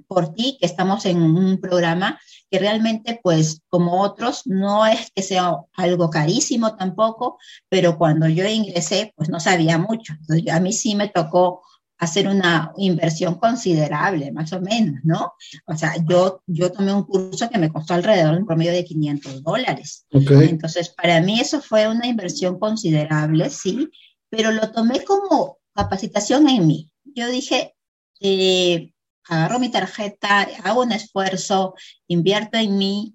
por 0.06 0.34
ti, 0.34 0.56
que 0.60 0.66
estamos 0.66 1.04
en 1.06 1.22
un 1.22 1.60
programa 1.60 2.20
que 2.50 2.58
realmente, 2.58 3.20
pues 3.22 3.62
como 3.68 4.02
otros, 4.02 4.42
no 4.46 4.86
es 4.86 5.10
que 5.14 5.22
sea 5.22 5.54
algo 5.74 6.10
carísimo 6.10 6.76
tampoco, 6.76 7.38
pero 7.68 7.96
cuando 7.96 8.28
yo 8.28 8.46
ingresé, 8.46 9.12
pues 9.16 9.28
no 9.28 9.38
sabía 9.38 9.78
mucho. 9.78 10.14
Entonces, 10.14 10.52
a 10.52 10.58
mí 10.58 10.72
sí 10.72 10.96
me 10.96 11.08
tocó 11.08 11.62
hacer 12.00 12.26
una 12.26 12.72
inversión 12.78 13.34
considerable, 13.34 14.32
más 14.32 14.52
o 14.54 14.60
menos, 14.60 15.00
¿no? 15.04 15.34
O 15.66 15.76
sea, 15.76 15.94
yo, 16.08 16.42
yo 16.46 16.72
tomé 16.72 16.94
un 16.94 17.04
curso 17.04 17.48
que 17.50 17.58
me 17.58 17.70
costó 17.70 17.92
alrededor 17.92 18.32
de 18.32 18.40
un 18.40 18.46
promedio 18.46 18.72
de 18.72 18.86
500 18.86 19.42
dólares. 19.42 20.06
Entonces, 20.10 20.88
para 20.88 21.20
mí 21.20 21.38
eso 21.38 21.60
fue 21.60 21.86
una 21.88 22.06
inversión 22.06 22.58
considerable, 22.58 23.50
sí, 23.50 23.90
pero 24.30 24.50
lo 24.50 24.72
tomé 24.72 25.04
como 25.04 25.58
capacitación 25.74 26.48
en 26.48 26.66
mí. 26.66 26.90
Yo 27.04 27.28
dije, 27.28 27.74
eh, 28.20 28.92
agarro 29.28 29.58
mi 29.58 29.68
tarjeta, 29.68 30.48
hago 30.64 30.80
un 30.80 30.92
esfuerzo, 30.92 31.74
invierto 32.08 32.56
en 32.56 32.78
mí, 32.78 33.14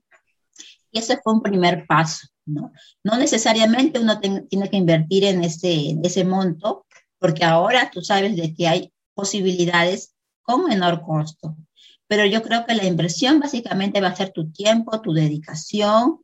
y 0.92 1.00
ese 1.00 1.18
fue 1.24 1.34
un 1.34 1.42
primer 1.42 1.88
paso, 1.88 2.28
¿no? 2.46 2.72
No 3.04 3.18
necesariamente 3.18 4.00
uno 4.00 4.20
tiene 4.20 4.70
que 4.70 4.78
invertir 4.78 5.24
en 5.24 5.44
ese, 5.44 5.90
en 5.90 6.06
ese 6.06 6.24
monto, 6.24 6.85
porque 7.26 7.44
ahora 7.44 7.90
tú 7.92 8.04
sabes 8.04 8.36
de 8.36 8.54
que 8.54 8.68
hay 8.68 8.94
posibilidades 9.16 10.14
con 10.44 10.66
menor 10.66 11.02
costo. 11.02 11.58
Pero 12.06 12.24
yo 12.24 12.44
creo 12.44 12.68
que 12.68 12.76
la 12.76 12.86
inversión 12.86 13.40
básicamente 13.40 14.00
va 14.00 14.10
a 14.10 14.16
ser 14.16 14.30
tu 14.30 14.52
tiempo, 14.52 15.02
tu 15.02 15.12
dedicación 15.12 16.20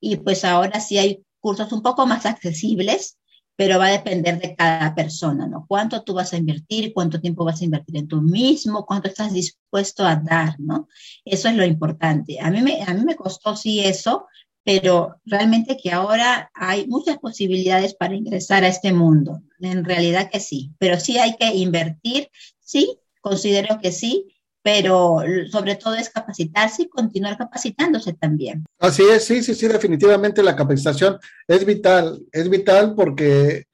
y 0.00 0.16
pues 0.16 0.46
ahora 0.46 0.80
sí 0.80 0.96
hay 0.96 1.22
cursos 1.40 1.70
un 1.72 1.82
poco 1.82 2.06
más 2.06 2.24
accesibles, 2.24 3.18
pero 3.54 3.78
va 3.78 3.88
a 3.88 3.98
depender 3.98 4.40
de 4.40 4.56
cada 4.56 4.94
persona, 4.94 5.46
¿no? 5.46 5.66
Cuánto 5.68 6.02
tú 6.02 6.14
vas 6.14 6.32
a 6.32 6.38
invertir, 6.38 6.94
cuánto 6.94 7.20
tiempo 7.20 7.44
vas 7.44 7.60
a 7.60 7.64
invertir 7.66 7.98
en 7.98 8.08
tú 8.08 8.22
mismo, 8.22 8.86
cuánto 8.86 9.08
estás 9.08 9.34
dispuesto 9.34 10.06
a 10.06 10.16
dar, 10.16 10.58
¿no? 10.58 10.88
Eso 11.22 11.50
es 11.50 11.54
lo 11.54 11.66
importante. 11.66 12.40
A 12.40 12.50
mí 12.50 12.62
me, 12.62 12.82
a 12.82 12.94
mí 12.94 13.04
me 13.04 13.14
costó 13.14 13.54
sí 13.56 13.80
eso, 13.80 14.26
pero 14.66 15.20
realmente 15.24 15.76
que 15.80 15.92
ahora 15.92 16.50
hay 16.52 16.88
muchas 16.88 17.18
posibilidades 17.18 17.94
para 17.94 18.16
ingresar 18.16 18.64
a 18.64 18.68
este 18.68 18.92
mundo. 18.92 19.40
En 19.60 19.84
realidad 19.84 20.28
que 20.28 20.40
sí, 20.40 20.72
pero 20.80 20.98
sí 20.98 21.18
hay 21.18 21.36
que 21.36 21.46
invertir, 21.54 22.30
sí, 22.58 22.98
considero 23.20 23.78
que 23.80 23.92
sí, 23.92 24.26
pero 24.62 25.18
sobre 25.52 25.76
todo 25.76 25.94
es 25.94 26.10
capacitarse 26.10 26.82
y 26.82 26.88
continuar 26.88 27.38
capacitándose 27.38 28.14
también. 28.14 28.64
Así 28.80 29.04
es, 29.04 29.24
sí, 29.24 29.40
sí, 29.40 29.54
sí, 29.54 29.68
definitivamente 29.68 30.42
la 30.42 30.56
capacitación 30.56 31.16
es 31.46 31.64
vital, 31.64 32.20
es 32.32 32.50
vital 32.50 32.96
porque 32.96 33.66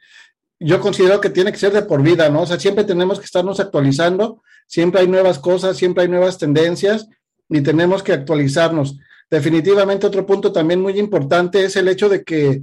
yo 0.60 0.78
considero 0.78 1.22
que 1.22 1.30
tiene 1.30 1.52
que 1.52 1.58
ser 1.58 1.72
de 1.72 1.80
por 1.80 2.02
vida, 2.02 2.28
¿no? 2.28 2.42
O 2.42 2.46
sea, 2.46 2.60
siempre 2.60 2.84
tenemos 2.84 3.18
que 3.18 3.24
estarnos 3.24 3.60
actualizando, 3.60 4.42
siempre 4.66 5.00
hay 5.00 5.08
nuevas 5.08 5.38
cosas, 5.38 5.78
siempre 5.78 6.02
hay 6.02 6.10
nuevas 6.10 6.36
tendencias 6.36 7.08
y 7.48 7.62
tenemos 7.62 8.02
que 8.02 8.12
actualizarnos. 8.12 8.98
Definitivamente 9.32 10.06
otro 10.06 10.26
punto 10.26 10.52
también 10.52 10.82
muy 10.82 10.98
importante 10.98 11.64
es 11.64 11.74
el 11.76 11.88
hecho 11.88 12.10
de 12.10 12.22
que 12.22 12.60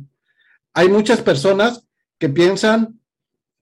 hay 0.75 0.87
muchas 0.87 1.19
personas 1.19 1.83
que 2.19 2.29
piensan 2.29 2.99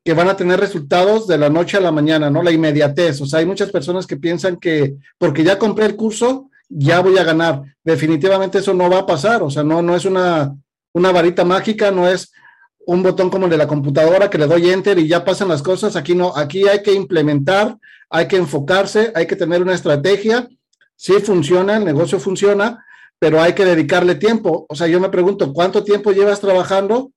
que 0.04 0.14
van 0.14 0.28
a 0.28 0.36
tener 0.36 0.60
resultados 0.60 1.26
de 1.26 1.38
la 1.38 1.50
noche 1.50 1.78
a 1.78 1.80
la 1.80 1.94
mañana, 1.94 2.30
¿no? 2.30 2.44
La 2.44 2.52
inmediatez. 2.52 3.22
O 3.22 3.26
sea, 3.26 3.40
hay 3.40 3.46
muchas 3.46 3.72
personas 3.72 4.06
que 4.06 4.18
piensan 4.18 4.58
que 4.58 4.98
porque 5.18 5.46
ya 5.46 5.58
compré 5.58 5.86
el 5.86 5.96
curso, 5.96 6.50
ya 6.68 7.00
voy 7.00 7.18
a 7.18 7.24
ganar. 7.24 7.62
Definitivamente 7.82 8.58
eso 8.58 8.74
no 8.74 8.90
va 8.90 9.00
a 9.00 9.06
pasar. 9.06 9.42
O 9.42 9.50
sea, 9.50 9.64
no, 9.64 9.82
no 9.82 9.96
es 9.96 10.04
una, 10.04 10.54
una 10.92 11.14
varita 11.14 11.46
mágica, 11.46 11.92
no 11.92 12.10
es 12.10 12.34
un 12.86 13.04
botón 13.04 13.30
como 13.30 13.46
el 13.46 13.52
de 13.52 13.58
la 13.58 13.68
computadora 13.68 14.30
que 14.30 14.38
le 14.38 14.48
doy 14.48 14.70
enter 14.70 15.00
y 15.00 15.08
ya 15.08 15.24
pasan 15.24 15.48
las 15.48 15.64
cosas. 15.64 15.96
Aquí 15.96 16.14
no, 16.14 16.36
aquí 16.36 16.68
hay 16.68 16.84
que 16.84 16.92
implementar, 16.92 17.78
hay 18.10 18.28
que 18.28 18.36
enfocarse, 18.36 19.14
hay 19.16 19.28
que 19.28 19.38
tener 19.38 19.62
una 19.62 19.76
estrategia. 19.76 20.50
Sí 20.98 21.14
funciona, 21.24 21.78
el 21.78 21.86
negocio 21.86 22.20
funciona, 22.20 22.84
pero 23.20 23.42
hay 23.42 23.54
que 23.54 23.66
dedicarle 23.66 24.16
tiempo. 24.16 24.66
O 24.70 24.76
sea, 24.76 24.88
yo 24.88 25.00
me 25.00 25.10
pregunto, 25.10 25.54
¿cuánto 25.54 25.84
tiempo 25.84 26.12
llevas 26.12 26.40
trabajando? 26.40 27.12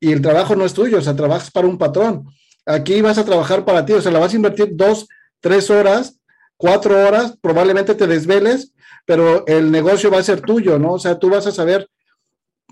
y 0.00 0.12
el 0.12 0.22
trabajo 0.22 0.56
no 0.56 0.64
es 0.64 0.72
tuyo, 0.72 0.98
o 0.98 1.02
sea, 1.02 1.14
trabajas 1.14 1.50
para 1.50 1.68
un 1.68 1.76
patrón. 1.76 2.24
Aquí 2.64 3.02
vas 3.02 3.18
a 3.18 3.24
trabajar 3.24 3.64
para 3.64 3.84
ti, 3.84 3.92
o 3.92 4.00
sea, 4.00 4.10
la 4.10 4.18
vas 4.18 4.32
a 4.32 4.36
invertir 4.36 4.70
dos, 4.72 5.06
tres 5.40 5.70
horas, 5.70 6.18
cuatro 6.56 7.06
horas, 7.06 7.36
probablemente 7.40 7.94
te 7.94 8.06
desveles, 8.06 8.72
pero 9.04 9.46
el 9.46 9.70
negocio 9.70 10.10
va 10.10 10.18
a 10.18 10.22
ser 10.22 10.40
tuyo, 10.40 10.78
¿no? 10.78 10.94
O 10.94 10.98
sea, 10.98 11.18
tú 11.18 11.28
vas 11.28 11.46
a 11.46 11.52
saber 11.52 11.88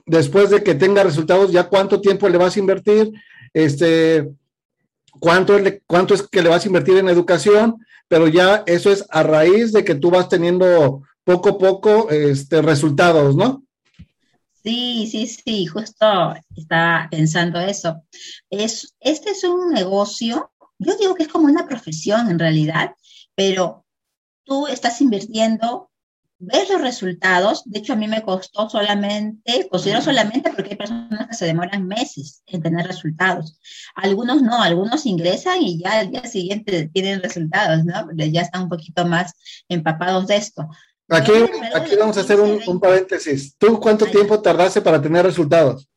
después 0.07 0.49
de 0.49 0.63
que 0.63 0.75
tenga 0.75 1.03
resultados 1.03 1.53
ya 1.53 1.65
cuánto 1.65 2.01
tiempo 2.01 2.29
le 2.29 2.39
vas 2.39 2.57
a 2.57 2.61
invertir, 2.61 3.13
este, 3.53 4.31
cuánto, 5.21 5.59
cuánto 5.87 6.15
es 6.15 6.23
que 6.23 6.43
le 6.43 6.49
vas 6.49 6.65
a 6.65 6.69
invertir 6.69 6.97
en 6.97 7.09
educación, 7.09 7.77
pero 8.09 8.27
ya 8.27 8.63
eso 8.65 8.91
es 8.91 9.05
a 9.11 9.23
raíz 9.23 9.73
de 9.73 9.85
que 9.85 9.95
tú 9.95 10.11
vas 10.11 10.31
teniendo 10.31 11.03
poco 11.29 11.51
a 11.51 11.59
poco 11.59 12.09
este, 12.09 12.63
resultados, 12.63 13.37
¿no? 13.37 13.63
Sí, 14.63 15.07
sí, 15.13 15.27
sí, 15.27 15.67
justo 15.67 16.35
estaba 16.57 17.07
pensando 17.11 17.61
eso. 17.61 18.03
Es, 18.49 18.97
este 18.99 19.33
es 19.33 19.45
un 19.45 19.75
negocio, 19.75 20.51
yo 20.79 20.97
digo 20.97 21.15
que 21.15 21.25
es 21.25 21.29
como 21.29 21.45
una 21.45 21.67
profesión 21.67 22.31
en 22.31 22.39
realidad, 22.39 22.95
pero 23.35 23.85
tú 24.45 24.69
estás 24.69 25.03
invirtiendo, 25.03 25.91
ves 26.39 26.71
los 26.71 26.81
resultados, 26.81 27.63
de 27.67 27.81
hecho 27.81 27.93
a 27.93 27.97
mí 27.97 28.09
me 28.09 28.23
costó 28.23 28.71
solamente, 28.71 29.69
considero 29.69 30.01
solamente 30.01 30.51
porque 30.55 30.71
hay 30.71 30.77
personas 30.77 31.29
que 31.29 31.35
se 31.35 31.45
demoran 31.45 31.87
meses 31.87 32.43
en 32.47 32.63
tener 32.63 32.87
resultados. 32.87 33.61
Algunos 33.95 34.41
no, 34.41 34.63
algunos 34.63 35.05
ingresan 35.05 35.61
y 35.61 35.79
ya 35.79 35.99
al 35.99 36.11
día 36.11 36.25
siguiente 36.25 36.89
tienen 36.89 37.23
resultados, 37.23 37.85
¿no? 37.85 38.09
Ya 38.17 38.41
están 38.41 38.63
un 38.63 38.69
poquito 38.71 39.05
más 39.05 39.35
empapados 39.69 40.27
de 40.27 40.37
esto. 40.37 40.67
Aquí, 41.09 41.33
aquí 41.75 41.97
vamos 41.97 42.19
a 42.19 42.21
hacer 42.21 42.39
un, 42.39 42.81
paréntesis. 42.81 43.57
¿Tú 43.57 43.81
cuánto 43.81 44.07
tiempo 44.07 44.41
tardaste 44.41 44.83
para 44.83 45.01
tener 45.01 45.25
resultados? 45.25 45.89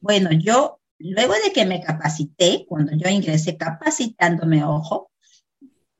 Bueno, 0.00 0.30
yo, 0.32 0.80
luego 0.98 1.34
de 1.44 1.52
que 1.52 1.64
me 1.64 1.80
capacité, 1.80 2.64
cuando 2.68 2.92
yo 2.96 3.08
ingresé 3.08 3.56
capacitándome, 3.56 4.64
ojo, 4.64 5.12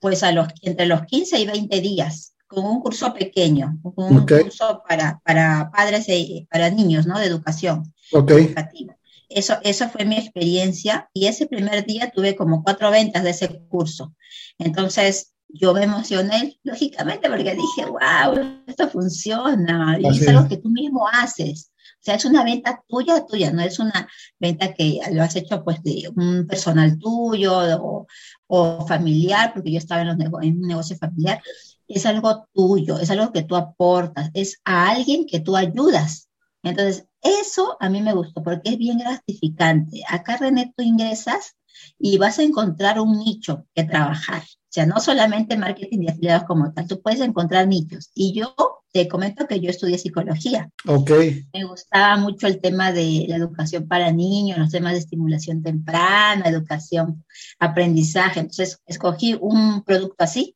pues 0.00 0.22
a 0.24 0.32
los, 0.32 0.48
entre 0.62 0.86
los 0.86 1.02
15 1.02 1.38
y 1.38 1.46
20 1.46 1.80
días, 1.80 2.34
con 2.48 2.64
un 2.64 2.80
curso 2.80 3.14
pequeño, 3.14 3.78
un 3.82 4.26
curso 4.26 4.82
para, 4.88 5.20
para 5.24 5.70
padres 5.70 6.08
y 6.08 6.48
para 6.50 6.70
niños, 6.70 7.06
¿no? 7.06 7.18
De 7.18 7.26
educación 7.26 7.92
educativa. 8.10 8.96
Eso, 9.28 9.58
eso 9.62 9.88
fue 9.90 10.06
mi 10.06 10.16
experiencia 10.16 11.10
y 11.12 11.26
ese 11.26 11.46
primer 11.46 11.84
día 11.84 12.10
tuve 12.10 12.34
como 12.34 12.62
cuatro 12.64 12.90
ventas 12.90 13.22
de 13.22 13.30
ese 13.30 13.60
curso. 13.68 14.14
Entonces, 14.58 15.34
yo 15.48 15.72
me 15.72 15.84
emocioné, 15.84 16.58
lógicamente, 16.62 17.28
porque 17.28 17.54
dije, 17.54 17.86
wow, 17.86 18.62
esto 18.66 18.88
funciona, 18.88 19.98
y 19.98 20.06
es 20.06 20.28
algo 20.28 20.48
que 20.48 20.58
tú 20.58 20.68
mismo 20.68 21.06
haces. 21.08 21.72
O 21.98 22.00
sea, 22.00 22.14
es 22.14 22.24
una 22.24 22.44
venta 22.44 22.82
tuya, 22.86 23.26
tuya, 23.26 23.50
no 23.50 23.62
es 23.62 23.78
una 23.78 24.08
venta 24.38 24.72
que 24.72 25.00
lo 25.10 25.22
has 25.22 25.34
hecho 25.36 25.64
pues 25.64 25.82
de 25.82 26.10
un 26.14 26.46
personal 26.46 26.96
tuyo 26.98 27.58
o, 27.82 28.06
o 28.46 28.86
familiar, 28.86 29.52
porque 29.52 29.72
yo 29.72 29.78
estaba 29.78 30.02
en, 30.02 30.08
los 30.08 30.16
en 30.42 30.62
un 30.62 30.68
negocio 30.68 30.96
familiar. 30.96 31.42
Es 31.88 32.06
algo 32.06 32.46
tuyo, 32.52 32.98
es 32.98 33.10
algo 33.10 33.32
que 33.32 33.42
tú 33.42 33.56
aportas, 33.56 34.30
es 34.34 34.60
a 34.64 34.90
alguien 34.90 35.26
que 35.26 35.40
tú 35.40 35.56
ayudas. 35.56 36.28
Entonces, 36.62 37.06
eso 37.22 37.76
a 37.80 37.88
mí 37.88 38.02
me 38.02 38.12
gustó 38.12 38.42
porque 38.42 38.70
es 38.70 38.78
bien 38.78 38.98
gratificante. 38.98 40.02
Acá, 40.08 40.36
René, 40.36 40.72
tú 40.76 40.84
ingresas 40.84 41.56
y 41.98 42.18
vas 42.18 42.38
a 42.38 42.42
encontrar 42.42 43.00
un 43.00 43.18
nicho 43.18 43.66
que 43.74 43.84
trabajar. 43.84 44.42
O 44.68 44.70
sea, 44.70 44.84
no 44.84 45.00
solamente 45.00 45.56
marketing 45.56 46.00
de 46.00 46.10
afiliados 46.10 46.44
como 46.44 46.70
tal, 46.72 46.86
tú 46.86 47.00
puedes 47.00 47.20
encontrar 47.20 47.66
nichos. 47.66 48.10
Y 48.14 48.34
yo 48.34 48.54
te 48.92 49.08
comento 49.08 49.46
que 49.46 49.60
yo 49.60 49.70
estudié 49.70 49.96
psicología. 49.96 50.70
Ok. 50.86 51.10
Me 51.54 51.64
gustaba 51.64 52.16
mucho 52.18 52.46
el 52.46 52.60
tema 52.60 52.92
de 52.92 53.24
la 53.28 53.36
educación 53.36 53.88
para 53.88 54.12
niños, 54.12 54.58
los 54.58 54.70
temas 54.70 54.92
de 54.92 54.98
estimulación 54.98 55.62
temprana, 55.62 56.48
educación, 56.48 57.24
aprendizaje. 57.58 58.40
Entonces, 58.40 58.78
escogí 58.86 59.38
un 59.40 59.82
producto 59.84 60.24
así 60.24 60.54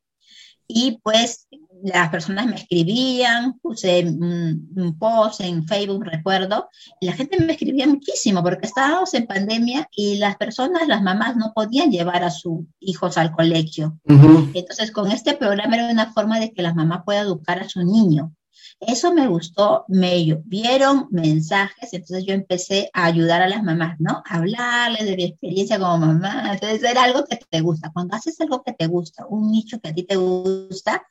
y 0.67 0.99
pues 1.03 1.47
las 1.83 2.09
personas 2.09 2.47
me 2.47 2.55
escribían, 2.55 3.59
puse 3.59 4.05
un, 4.05 4.95
post 4.97 5.41
en 5.41 5.67
Facebook, 5.67 6.05
recuerdo, 6.05 6.69
y 6.99 7.07
la 7.07 7.13
gente 7.13 7.39
me 7.39 7.53
escribía 7.53 7.87
muchísimo 7.87 8.41
porque 8.41 8.67
estábamos 8.67 9.13
en 9.13 9.27
pandemia 9.27 9.89
y 9.91 10.15
las 10.15 10.37
personas, 10.37 10.87
las 10.87 11.01
mamás, 11.01 11.35
no 11.35 11.51
podían 11.53 11.91
llevar 11.91 12.23
a 12.23 12.31
sus 12.31 12.61
hijos 12.79 13.17
al 13.17 13.31
colegio. 13.31 13.99
Entonces, 14.05 14.91
con 14.91 15.11
este 15.11 15.33
programa 15.33 15.75
era 15.75 15.91
una 15.91 16.13
forma 16.13 16.39
de 16.39 16.53
que 16.53 16.61
la 16.61 16.73
mamá 16.73 17.03
pueda 17.03 17.21
educar 17.21 17.59
a 17.59 17.67
su 17.67 17.83
niño. 17.83 18.33
Eso 18.79 19.13
me 19.13 19.27
gustó, 19.27 19.85
me 19.87 20.41
vieron 20.45 21.07
mensajes, 21.11 21.93
entonces 21.93 22.25
yo 22.25 22.33
empecé 22.33 22.89
a 22.93 23.05
ayudar 23.05 23.41
a 23.41 23.47
las 23.47 23.63
mamás, 23.63 23.99
¿no? 23.99 24.23
A 24.25 24.37
hablarles 24.37 25.05
de 25.05 25.15
mi 25.15 25.23
experiencia 25.25 25.79
como 25.79 25.97
mamá. 25.97 26.53
Entonces 26.53 26.83
era 26.83 27.03
algo 27.03 27.23
que 27.25 27.37
te 27.37 27.61
gusta. 27.61 27.91
Cuando 27.93 28.15
haces 28.15 28.39
algo 28.41 28.63
que 28.63 28.73
te 28.73 28.87
gusta, 28.87 29.25
un 29.27 29.51
nicho 29.51 29.79
que 29.79 29.89
a 29.89 29.93
ti 29.93 30.03
te 30.03 30.15
gusta, 30.15 31.05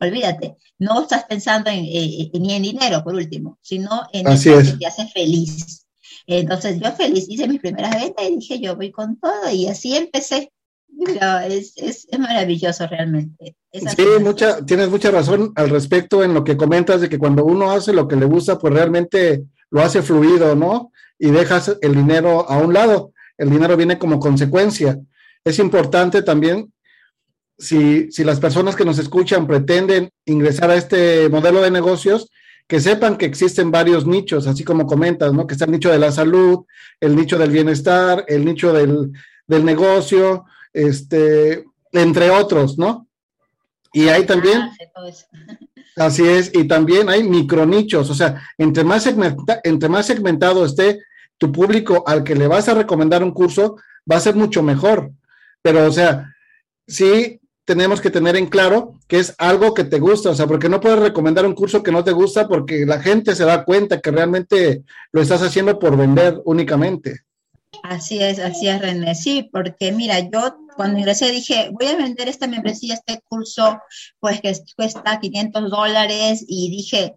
olvídate, 0.00 0.56
no 0.78 1.02
estás 1.02 1.24
pensando 1.24 1.70
en, 1.70 1.84
eh, 1.84 2.30
eh, 2.32 2.38
ni 2.38 2.54
en 2.54 2.62
dinero, 2.62 3.02
por 3.02 3.14
último, 3.14 3.58
sino 3.62 4.02
en 4.12 4.24
lo 4.24 4.30
que 4.32 4.76
te 4.78 4.86
hace 4.86 5.06
feliz. 5.08 5.86
Entonces 6.26 6.80
yo 6.80 6.92
feliz 6.92 7.26
hice 7.28 7.46
mis 7.46 7.60
primeras 7.60 7.94
ventas 7.94 8.28
y 8.28 8.36
dije, 8.36 8.60
yo 8.60 8.76
voy 8.76 8.90
con 8.90 9.18
todo 9.18 9.50
y 9.52 9.68
así 9.68 9.96
empecé. 9.96 10.52
Pero 11.04 11.38
es, 11.40 11.74
es, 11.76 12.06
es 12.10 12.18
maravilloso 12.18 12.86
realmente. 12.86 13.54
sí, 13.72 14.06
mucha, 14.20 14.64
tienes 14.64 14.88
mucha 14.88 15.10
razón 15.10 15.52
al 15.54 15.68
respecto 15.68 16.24
en 16.24 16.32
lo 16.32 16.42
que 16.42 16.56
comentas 16.56 17.00
de 17.00 17.08
que 17.08 17.18
cuando 17.18 17.44
uno 17.44 17.70
hace 17.70 17.92
lo 17.92 18.08
que 18.08 18.16
le 18.16 18.24
gusta, 18.24 18.58
pues 18.58 18.72
realmente 18.72 19.44
lo 19.70 19.82
hace 19.82 20.00
fluido, 20.02 20.56
¿no? 20.56 20.92
Y 21.18 21.30
dejas 21.30 21.76
el 21.82 21.94
dinero 21.94 22.48
a 22.48 22.56
un 22.58 22.72
lado. 22.72 23.12
El 23.36 23.50
dinero 23.50 23.76
viene 23.76 23.98
como 23.98 24.18
consecuencia. 24.18 24.98
Es 25.44 25.58
importante 25.58 26.22
también 26.22 26.72
si, 27.58 28.10
si 28.12 28.24
las 28.24 28.40
personas 28.40 28.76
que 28.76 28.84
nos 28.84 28.98
escuchan 28.98 29.46
pretenden 29.46 30.10
ingresar 30.24 30.70
a 30.70 30.76
este 30.76 31.28
modelo 31.28 31.62
de 31.62 31.70
negocios, 31.70 32.30
que 32.68 32.80
sepan 32.80 33.16
que 33.16 33.26
existen 33.26 33.70
varios 33.70 34.06
nichos, 34.06 34.46
así 34.46 34.64
como 34.64 34.86
comentas, 34.86 35.32
¿no? 35.32 35.46
Que 35.46 35.54
está 35.54 35.66
el 35.66 35.70
nicho 35.70 35.90
de 35.90 35.98
la 35.98 36.10
salud, 36.10 36.64
el 37.00 37.14
nicho 37.14 37.38
del 37.38 37.50
bienestar, 37.50 38.24
el 38.28 38.44
nicho 38.44 38.72
del, 38.72 39.12
del 39.46 39.64
negocio, 39.64 40.44
este, 40.72 41.64
entre 41.92 42.30
otros, 42.30 42.76
¿no? 42.76 43.06
Y 43.92 44.08
hay 44.08 44.26
también, 44.26 44.68
así 45.96 46.26
es, 46.26 46.50
y 46.54 46.64
también 46.64 47.08
hay 47.08 47.22
micronichos, 47.22 48.10
o 48.10 48.14
sea, 48.14 48.42
entre 48.58 48.82
más, 48.84 49.06
entre 49.64 49.88
más 49.88 50.06
segmentado 50.06 50.64
esté 50.64 51.00
tu 51.38 51.52
público 51.52 52.02
al 52.06 52.24
que 52.24 52.34
le 52.34 52.48
vas 52.48 52.68
a 52.68 52.74
recomendar 52.74 53.22
un 53.22 53.32
curso, 53.32 53.76
va 54.10 54.16
a 54.16 54.20
ser 54.20 54.34
mucho 54.34 54.62
mejor. 54.62 55.12
Pero, 55.62 55.86
o 55.86 55.92
sea, 55.92 56.34
sí 56.86 57.40
tenemos 57.66 58.00
que 58.00 58.10
tener 58.10 58.36
en 58.36 58.46
claro 58.46 58.94
que 59.08 59.18
es 59.18 59.34
algo 59.38 59.74
que 59.74 59.84
te 59.84 59.98
gusta, 59.98 60.30
o 60.30 60.34
sea, 60.34 60.46
porque 60.46 60.68
no 60.68 60.80
puedes 60.80 61.00
recomendar 61.00 61.44
un 61.44 61.54
curso 61.54 61.82
que 61.82 61.92
no 61.92 62.04
te 62.04 62.12
gusta 62.12 62.46
porque 62.48 62.86
la 62.86 63.00
gente 63.00 63.34
se 63.34 63.44
da 63.44 63.64
cuenta 63.64 64.00
que 64.00 64.12
realmente 64.12 64.84
lo 65.12 65.20
estás 65.20 65.42
haciendo 65.42 65.78
por 65.78 65.96
vender 65.96 66.40
únicamente. 66.44 67.22
Así 67.82 68.22
es, 68.22 68.38
así 68.38 68.68
es, 68.68 68.80
René. 68.80 69.14
Sí, 69.16 69.50
porque 69.52 69.90
mira, 69.90 70.20
yo 70.20 70.56
cuando 70.76 70.98
ingresé 70.98 71.32
dije, 71.32 71.70
voy 71.72 71.88
a 71.88 71.96
vender 71.96 72.28
esta 72.28 72.46
membresía, 72.46 72.94
este 72.94 73.20
curso, 73.28 73.78
pues 74.20 74.40
que 74.40 74.54
cuesta 74.76 75.18
500 75.18 75.68
dólares 75.68 76.44
y 76.46 76.70
dije, 76.70 77.16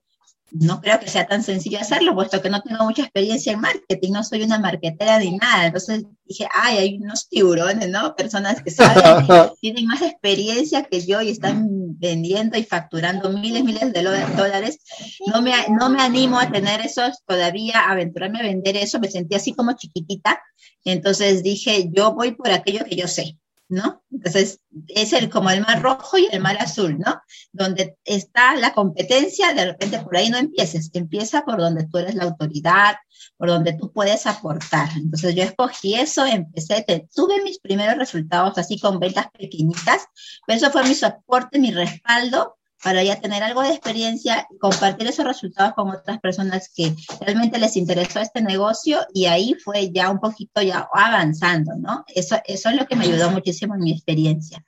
no 0.51 0.81
creo 0.81 0.99
que 0.99 1.07
sea 1.07 1.27
tan 1.27 1.43
sencillo 1.43 1.79
hacerlo, 1.79 2.15
puesto 2.15 2.41
que 2.41 2.49
no 2.49 2.61
tengo 2.61 2.83
mucha 2.83 3.03
experiencia 3.03 3.53
en 3.53 3.61
marketing, 3.61 4.11
no 4.11 4.23
soy 4.23 4.43
una 4.43 4.59
marketera 4.59 5.19
ni 5.19 5.37
nada. 5.37 5.67
Entonces 5.67 6.05
dije, 6.25 6.47
ay, 6.53 6.77
hay 6.77 6.97
unos 6.97 7.27
tiburones, 7.29 7.89
¿no? 7.89 8.15
Personas 8.15 8.61
que 8.61 8.71
saben, 8.71 9.25
tienen 9.61 9.85
más 9.85 10.01
experiencia 10.01 10.83
que 10.83 11.05
yo 11.05 11.21
y 11.21 11.29
están 11.29 11.67
vendiendo 11.99 12.57
y 12.57 12.63
facturando 12.63 13.29
miles, 13.29 13.63
miles 13.63 13.93
de 13.93 14.03
dólares. 14.35 14.79
No 15.27 15.41
me, 15.41 15.53
no 15.69 15.89
me 15.89 16.01
animo 16.01 16.39
a 16.39 16.51
tener 16.51 16.81
esos 16.81 17.23
todavía, 17.25 17.89
aventurarme 17.89 18.39
a 18.39 18.43
vender 18.43 18.77
eso, 18.77 18.99
me 18.99 19.09
sentí 19.09 19.35
así 19.35 19.53
como 19.53 19.73
chiquitita. 19.73 20.41
Entonces 20.83 21.43
dije, 21.43 21.89
yo 21.91 22.13
voy 22.13 22.31
por 22.31 22.51
aquello 22.51 22.85
que 22.85 22.95
yo 22.95 23.07
sé. 23.07 23.37
¿No? 23.69 24.03
Entonces, 24.11 24.61
es 24.88 25.13
el, 25.13 25.29
como 25.29 25.49
el 25.51 25.61
mar 25.61 25.81
rojo 25.81 26.17
y 26.17 26.27
el 26.31 26.41
mar 26.41 26.57
azul, 26.59 26.97
¿no? 26.97 27.21
Donde 27.53 27.97
está 28.03 28.55
la 28.55 28.73
competencia, 28.73 29.53
de 29.53 29.65
repente 29.65 29.99
por 29.99 30.17
ahí 30.17 30.29
no 30.29 30.38
empieces, 30.38 30.89
empieza 30.93 31.45
por 31.45 31.59
donde 31.59 31.85
tú 31.85 31.99
eres 31.99 32.15
la 32.15 32.25
autoridad, 32.25 32.95
por 33.38 33.47
donde 33.47 33.73
tú 33.73 33.91
puedes 33.93 34.25
aportar. 34.25 34.89
Entonces, 34.97 35.35
yo 35.35 35.43
escogí 35.43 35.93
eso, 35.93 36.25
empecé, 36.25 36.83
tuve 37.13 37.43
mis 37.43 37.59
primeros 37.59 37.97
resultados 37.97 38.57
así 38.57 38.79
con 38.79 38.99
ventas 38.99 39.27
pequeñitas, 39.31 40.07
pero 40.45 40.57
eso 40.57 40.71
fue 40.71 40.83
mi 40.83 40.95
soporte, 40.95 41.59
mi 41.59 41.71
respaldo 41.71 42.58
para 42.83 43.03
ya 43.03 43.19
tener 43.19 43.43
algo 43.43 43.62
de 43.62 43.69
experiencia 43.69 44.48
compartir 44.59 45.07
esos 45.07 45.25
resultados 45.25 45.74
con 45.74 45.89
otras 45.89 46.19
personas 46.19 46.71
que 46.74 46.95
realmente 47.19 47.59
les 47.59 47.75
interesó 47.75 48.19
este 48.19 48.41
negocio 48.41 49.00
y 49.13 49.25
ahí 49.25 49.55
fue 49.63 49.91
ya 49.91 50.09
un 50.09 50.19
poquito 50.19 50.62
ya 50.62 50.88
avanzando, 50.93 51.75
¿no? 51.75 52.05
Eso, 52.07 52.38
eso 52.45 52.69
es 52.69 52.75
lo 52.75 52.86
que 52.86 52.95
me 52.95 53.05
ayudó 53.05 53.31
muchísimo 53.31 53.75
en 53.75 53.81
mi 53.81 53.91
experiencia. 53.91 54.63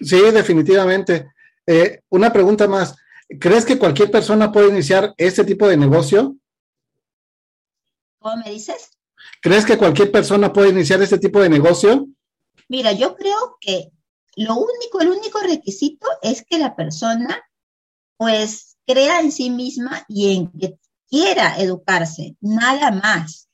Sí, 0.00 0.20
definitivamente. 0.32 1.30
Eh, 1.66 2.00
una 2.08 2.32
pregunta 2.32 2.66
más. 2.66 2.96
¿Crees 3.38 3.64
que 3.64 3.78
cualquier 3.78 4.10
persona 4.10 4.50
puede 4.50 4.68
iniciar 4.68 5.14
este 5.16 5.44
tipo 5.44 5.68
de 5.68 5.76
negocio? 5.76 6.36
¿Cómo 8.18 8.36
me 8.38 8.50
dices? 8.50 8.90
¿Crees 9.40 9.64
que 9.64 9.78
cualquier 9.78 10.10
persona 10.10 10.52
puede 10.52 10.70
iniciar 10.70 11.02
este 11.02 11.18
tipo 11.18 11.40
de 11.40 11.48
negocio? 11.48 12.08
Mira, 12.68 12.92
yo 12.92 13.14
creo 13.16 13.58
que 13.60 13.91
lo 14.36 14.56
único, 14.56 15.00
el 15.00 15.10
único 15.10 15.38
requisito 15.40 16.06
es 16.22 16.44
que 16.48 16.58
la 16.58 16.74
persona 16.74 17.42
pues 18.16 18.76
crea 18.86 19.20
en 19.20 19.32
sí 19.32 19.50
misma 19.50 20.04
y 20.08 20.34
en 20.34 20.50
que 20.52 20.78
quiera 21.08 21.56
educarse, 21.58 22.36
nada 22.40 22.90
más. 22.90 23.48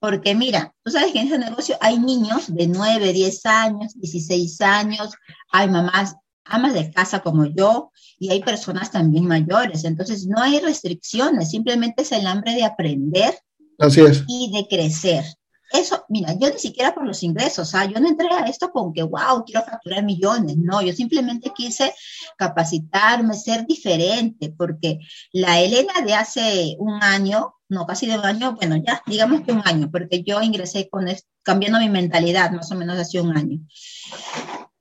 Porque 0.00 0.34
mira, 0.34 0.74
tú 0.82 0.90
sabes 0.90 1.12
que 1.12 1.20
en 1.20 1.28
ese 1.28 1.38
negocio 1.38 1.76
hay 1.80 1.98
niños 1.98 2.54
de 2.54 2.66
9, 2.66 3.12
10 3.12 3.46
años, 3.46 3.92
16 3.94 4.60
años, 4.60 5.12
hay 5.50 5.68
mamás, 5.68 6.16
amas 6.44 6.74
de 6.74 6.90
casa 6.90 7.20
como 7.20 7.46
yo, 7.46 7.92
y 8.18 8.30
hay 8.30 8.42
personas 8.42 8.90
también 8.90 9.26
mayores. 9.26 9.84
Entonces 9.84 10.26
no 10.26 10.40
hay 10.40 10.58
restricciones, 10.58 11.50
simplemente 11.50 12.02
es 12.02 12.12
el 12.12 12.26
hambre 12.26 12.54
de 12.54 12.64
aprender 12.64 13.38
Así 13.78 14.00
es. 14.00 14.24
y 14.26 14.50
de 14.52 14.66
crecer 14.68 15.24
eso, 15.72 16.04
mira, 16.08 16.34
yo 16.38 16.50
ni 16.50 16.58
siquiera 16.58 16.94
por 16.94 17.06
los 17.06 17.22
ingresos, 17.22 17.68
sea, 17.68 17.84
yo 17.86 17.98
no 18.00 18.08
entré 18.08 18.28
a 18.30 18.46
esto 18.46 18.70
con 18.70 18.92
que, 18.92 19.02
wow, 19.02 19.44
quiero 19.44 19.64
facturar 19.64 20.04
millones, 20.04 20.56
no, 20.56 20.82
yo 20.82 20.92
simplemente 20.92 21.52
quise 21.54 21.94
capacitarme, 22.36 23.34
ser 23.34 23.66
diferente, 23.66 24.54
porque 24.56 24.98
la 25.32 25.60
Elena 25.60 25.94
de 26.04 26.14
hace 26.14 26.76
un 26.78 27.02
año, 27.02 27.54
no, 27.68 27.86
casi 27.86 28.06
de 28.06 28.18
un 28.18 28.24
año, 28.24 28.54
bueno, 28.54 28.76
ya, 28.76 29.02
digamos 29.06 29.42
que 29.42 29.52
un 29.52 29.62
año, 29.64 29.90
porque 29.90 30.22
yo 30.22 30.42
ingresé 30.42 30.88
con 30.88 31.06
cambiando 31.42 31.78
mi 31.78 31.88
mentalidad 31.88 32.50
más 32.52 32.70
o 32.70 32.74
menos 32.74 32.98
hace 32.98 33.20
un 33.20 33.36
año. 33.36 33.58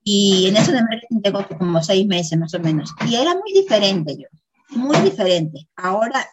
Y 0.03 0.47
en 0.47 0.57
eso 0.57 0.71
de 0.71 0.81
marketing 0.81 1.21
tengo 1.21 1.47
como 1.47 1.81
seis 1.81 2.05
meses 2.05 2.37
más 2.37 2.53
o 2.53 2.59
menos. 2.59 2.91
Y 3.07 3.15
era 3.15 3.33
muy 3.33 3.53
diferente 3.53 4.17
yo, 4.17 4.27
muy 4.69 4.97
diferente. 4.97 5.67
Ahora 5.75 6.27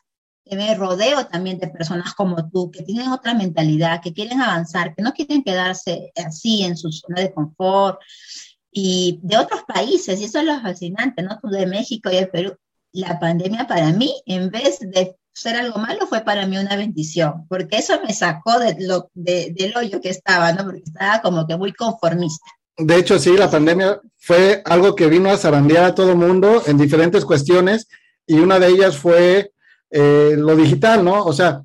me 0.56 0.74
rodeo 0.74 1.26
también 1.26 1.58
de 1.58 1.68
personas 1.68 2.14
como 2.14 2.48
tú, 2.50 2.70
que 2.70 2.82
tienen 2.82 3.10
otra 3.10 3.34
mentalidad, 3.34 4.00
que 4.02 4.12
quieren 4.12 4.40
avanzar, 4.40 4.94
que 4.94 5.02
no 5.02 5.12
quieren 5.12 5.42
quedarse 5.42 6.12
así 6.16 6.62
en 6.62 6.76
su 6.76 6.90
zona 6.92 7.20
de 7.20 7.32
confort 7.32 8.00
y 8.72 9.18
de 9.22 9.36
otros 9.36 9.62
países, 9.66 10.20
y 10.20 10.24
eso 10.24 10.38
es 10.38 10.44
lo 10.44 10.60
fascinante, 10.60 11.22
¿no? 11.22 11.38
Tú 11.40 11.48
de 11.48 11.66
México 11.66 12.10
y 12.10 12.16
de 12.16 12.26
Perú. 12.26 12.56
La 12.92 13.18
pandemia 13.20 13.66
para 13.66 13.92
mí, 13.92 14.14
en 14.26 14.50
vez 14.50 14.78
de 14.80 15.16
ser 15.32 15.56
algo 15.56 15.78
malo, 15.78 16.06
fue 16.06 16.20
para 16.20 16.46
mí 16.46 16.58
una 16.58 16.76
bendición, 16.76 17.46
porque 17.48 17.78
eso 17.78 18.00
me 18.04 18.12
sacó 18.12 18.58
de 18.58 18.76
lo, 18.80 19.10
de, 19.14 19.54
del 19.56 19.76
hoyo 19.76 20.00
que 20.00 20.10
estaba, 20.10 20.52
¿no? 20.52 20.64
Porque 20.64 20.82
estaba 20.84 21.20
como 21.22 21.46
que 21.46 21.56
muy 21.56 21.72
conformista. 21.72 22.46
De 22.76 22.96
hecho, 22.96 23.18
sí, 23.18 23.36
la 23.36 23.50
pandemia 23.50 24.00
fue 24.16 24.62
algo 24.64 24.94
que 24.94 25.06
vino 25.06 25.30
a 25.30 25.36
zarandear 25.36 25.84
a 25.84 25.94
todo 25.94 26.16
mundo 26.16 26.62
en 26.66 26.78
diferentes 26.78 27.24
cuestiones, 27.24 27.88
y 28.26 28.34
una 28.34 28.58
de 28.58 28.68
ellas 28.68 28.96
fue 28.96 29.52
eh, 29.90 30.34
lo 30.36 30.54
digital, 30.54 31.04
¿no? 31.04 31.24
O 31.24 31.32
sea, 31.32 31.64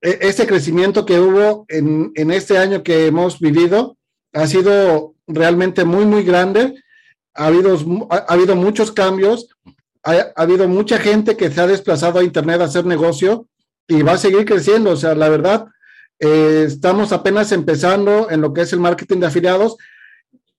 e, 0.00 0.18
este 0.22 0.46
crecimiento 0.46 1.06
que 1.06 1.20
hubo 1.20 1.66
en, 1.68 2.12
este 2.30 2.58
año 2.58 2.82
que 2.82 3.06
hemos 3.06 3.38
vivido 3.38 3.96
ha 4.32 4.46
sido 4.46 5.14
realmente 5.26 5.84
muy, 5.84 6.04
muy 6.04 6.24
grande. 6.24 6.74
Ha 7.34 7.46
habido, 7.46 7.76
ha, 8.10 8.16
habido 8.32 8.56
muchos 8.56 8.90
cambios, 8.90 9.48
ha, 10.02 10.32
habido 10.36 10.66
mucha 10.68 10.98
gente 10.98 11.36
que 11.36 11.50
se 11.50 11.60
ha 11.60 11.66
desplazado 11.66 12.18
a 12.18 12.24
Internet 12.24 12.60
a 12.60 12.64
hacer 12.64 12.84
negocio 12.84 13.46
y 13.86 14.02
va 14.02 14.12
a 14.12 14.18
seguir 14.18 14.44
creciendo. 14.44 14.90
O 14.90 14.96
sea, 14.96 15.14
la 15.14 15.28
verdad, 15.28 15.66
eh, 16.18 16.64
estamos 16.66 17.12
apenas 17.12 17.52
empezando 17.52 18.30
en 18.30 18.40
lo 18.40 18.52
que 18.52 18.62
es 18.62 18.72
el 18.72 18.80
marketing 18.80 19.20
de 19.20 19.26
afiliados. 19.26 19.76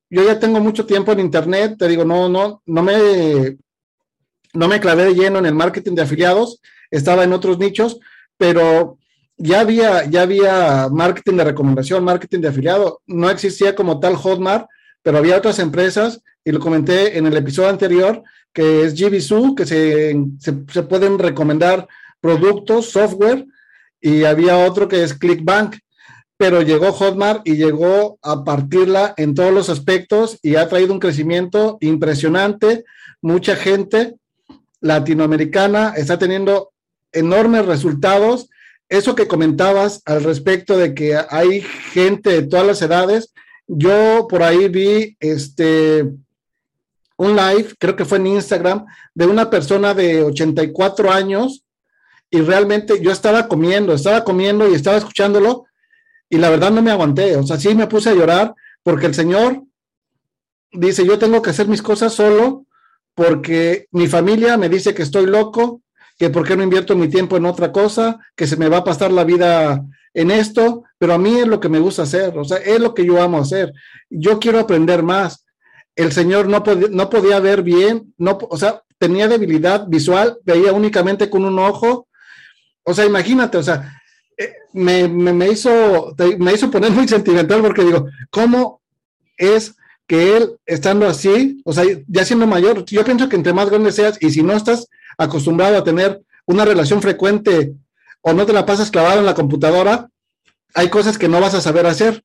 Yo 0.09 0.23
ya 0.23 0.39
tengo 0.39 0.59
mucho 0.59 0.85
tiempo 0.85 1.11
en 1.11 1.19
Internet, 1.19 1.75
te 1.77 1.87
digo, 1.87 2.05
no, 2.05 2.29
no, 2.29 2.61
no 2.65 2.83
me, 2.83 3.57
no 4.53 4.67
me 4.67 4.79
clavé 4.79 5.05
de 5.05 5.15
lleno 5.15 5.39
en 5.39 5.45
el 5.45 5.55
marketing 5.55 5.95
de 5.95 6.01
afiliados 6.01 6.61
estaba 6.91 7.23
en 7.23 7.33
otros 7.33 7.57
nichos, 7.57 7.99
pero 8.37 8.97
ya 9.37 9.61
había, 9.61 10.05
ya 10.05 10.21
había 10.21 10.87
marketing 10.91 11.37
de 11.37 11.43
recomendación, 11.45 12.03
marketing 12.03 12.41
de 12.41 12.49
afiliado. 12.49 13.01
No 13.07 13.29
existía 13.29 13.75
como 13.75 13.99
tal 13.99 14.15
Hotmart, 14.15 14.67
pero 15.01 15.17
había 15.17 15.37
otras 15.37 15.57
empresas, 15.59 16.21
y 16.43 16.51
lo 16.51 16.59
comenté 16.59 17.17
en 17.17 17.25
el 17.25 17.37
episodio 17.37 17.69
anterior, 17.69 18.23
que 18.53 18.83
es 18.83 18.99
GBSU, 18.99 19.55
que 19.55 19.65
se, 19.65 20.15
se, 20.39 20.83
pueden 20.83 21.17
recomendar 21.17 21.87
productos, 22.19 22.91
software, 22.91 23.45
y 23.99 24.25
había 24.25 24.57
otro 24.57 24.87
que 24.87 25.03
es 25.03 25.13
ClickBank, 25.13 25.77
pero 26.37 26.61
llegó 26.61 26.91
Hotmart 26.91 27.47
y 27.47 27.55
llegó 27.55 28.17
a 28.23 28.43
partirla 28.43 29.13
en 29.17 29.35
todos 29.35 29.53
los 29.53 29.69
aspectos 29.69 30.39
y 30.41 30.55
ha 30.55 30.67
traído 30.67 30.91
un 30.91 30.99
crecimiento 30.99 31.77
impresionante. 31.81 32.83
Mucha 33.21 33.55
gente 33.55 34.15
latinoamericana 34.79 35.93
está 35.95 36.17
teniendo 36.17 36.71
enormes 37.11 37.65
resultados. 37.65 38.49
Eso 38.89 39.15
que 39.15 39.27
comentabas 39.27 40.01
al 40.05 40.23
respecto 40.23 40.77
de 40.77 40.93
que 40.93 41.17
hay 41.29 41.61
gente 41.61 42.29
de 42.29 42.43
todas 42.43 42.67
las 42.67 42.81
edades, 42.81 43.33
yo 43.67 44.27
por 44.29 44.43
ahí 44.43 44.67
vi 44.67 45.15
este 45.19 46.05
un 47.17 47.35
live, 47.35 47.75
creo 47.77 47.95
que 47.95 48.03
fue 48.03 48.17
en 48.17 48.27
Instagram, 48.27 48.85
de 49.13 49.27
una 49.27 49.49
persona 49.49 49.93
de 49.93 50.23
84 50.23 51.11
años 51.11 51.63
y 52.31 52.41
realmente 52.41 52.99
yo 52.99 53.11
estaba 53.11 53.47
comiendo, 53.47 53.93
estaba 53.93 54.23
comiendo 54.23 54.67
y 54.67 54.73
estaba 54.73 54.97
escuchándolo 54.97 55.65
y 56.29 56.37
la 56.37 56.49
verdad 56.49 56.71
no 56.71 56.81
me 56.81 56.89
aguanté, 56.89 57.35
o 57.35 57.43
sea, 57.45 57.57
sí 57.57 57.75
me 57.75 57.85
puse 57.85 58.09
a 58.09 58.15
llorar 58.15 58.55
porque 58.81 59.05
el 59.05 59.13
señor 59.13 59.61
dice, 60.71 61.05
yo 61.05 61.19
tengo 61.19 61.43
que 61.43 61.51
hacer 61.51 61.67
mis 61.67 61.83
cosas 61.83 62.13
solo 62.13 62.65
porque 63.13 63.87
mi 63.91 64.07
familia 64.07 64.57
me 64.57 64.69
dice 64.69 64.95
que 64.95 65.03
estoy 65.03 65.27
loco, 65.27 65.81
que 66.21 66.29
por 66.29 66.47
qué 66.47 66.55
no 66.55 66.61
invierto 66.61 66.95
mi 66.95 67.07
tiempo 67.07 67.35
en 67.35 67.47
otra 67.47 67.71
cosa, 67.71 68.19
que 68.35 68.45
se 68.45 68.55
me 68.55 68.69
va 68.69 68.77
a 68.77 68.83
pasar 68.83 69.11
la 69.11 69.23
vida 69.23 69.83
en 70.13 70.29
esto, 70.29 70.83
pero 70.99 71.15
a 71.15 71.17
mí 71.17 71.39
es 71.39 71.47
lo 71.47 71.59
que 71.59 71.67
me 71.67 71.79
gusta 71.79 72.03
hacer, 72.03 72.37
o 72.37 72.43
sea, 72.43 72.57
es 72.57 72.79
lo 72.79 72.93
que 72.93 73.03
yo 73.03 73.19
amo 73.19 73.39
hacer. 73.39 73.73
Yo 74.07 74.39
quiero 74.39 74.59
aprender 74.59 75.01
más. 75.01 75.47
El 75.95 76.11
señor 76.11 76.47
no, 76.47 76.63
no 76.91 77.09
podía 77.09 77.39
ver 77.39 77.63
bien, 77.63 78.13
no, 78.19 78.37
o 78.39 78.55
sea, 78.55 78.83
tenía 78.99 79.27
debilidad 79.27 79.87
visual, 79.87 80.37
veía 80.43 80.73
únicamente 80.73 81.27
con 81.27 81.43
un 81.43 81.57
ojo. 81.57 82.07
O 82.83 82.93
sea, 82.93 83.07
imagínate, 83.07 83.57
o 83.57 83.63
sea, 83.63 83.99
eh, 84.37 84.53
me, 84.73 85.07
me, 85.07 85.49
hizo, 85.49 86.15
me 86.37 86.53
hizo 86.53 86.69
poner 86.69 86.91
muy 86.91 87.07
sentimental 87.07 87.63
porque 87.63 87.83
digo, 87.83 88.05
¿cómo 88.29 88.79
es 89.37 89.73
que 90.05 90.37
él 90.37 90.55
estando 90.67 91.07
así, 91.07 91.63
o 91.65 91.73
sea, 91.73 91.83
ya 92.07 92.23
siendo 92.25 92.45
mayor, 92.45 92.85
yo 92.85 93.03
pienso 93.03 93.27
que 93.27 93.37
entre 93.37 93.53
más 93.53 93.71
grande 93.71 93.91
seas 93.91 94.19
y 94.21 94.29
si 94.29 94.43
no 94.43 94.53
estás 94.53 94.87
acostumbrado 95.23 95.77
a 95.77 95.83
tener 95.83 96.21
una 96.45 96.65
relación 96.65 97.01
frecuente 97.01 97.73
o 98.21 98.33
no 98.33 98.45
te 98.45 98.53
la 98.53 98.65
pasas 98.65 98.91
clavado 98.91 99.19
en 99.19 99.25
la 99.25 99.33
computadora, 99.33 100.09
hay 100.73 100.89
cosas 100.89 101.17
que 101.17 101.27
no 101.27 101.39
vas 101.39 101.53
a 101.53 101.61
saber 101.61 101.85
hacer. 101.85 102.23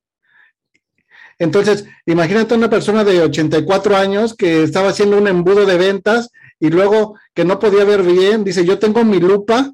Entonces, 1.38 1.86
imagínate 2.06 2.54
una 2.54 2.70
persona 2.70 3.04
de 3.04 3.22
84 3.22 3.96
años 3.96 4.34
que 4.34 4.62
estaba 4.62 4.88
haciendo 4.88 5.18
un 5.18 5.28
embudo 5.28 5.66
de 5.66 5.76
ventas 5.76 6.30
y 6.58 6.70
luego 6.70 7.18
que 7.34 7.44
no 7.44 7.58
podía 7.58 7.84
ver 7.84 8.02
bien, 8.02 8.44
dice, 8.44 8.64
yo 8.64 8.78
tengo 8.78 9.04
mi 9.04 9.20
lupa 9.20 9.72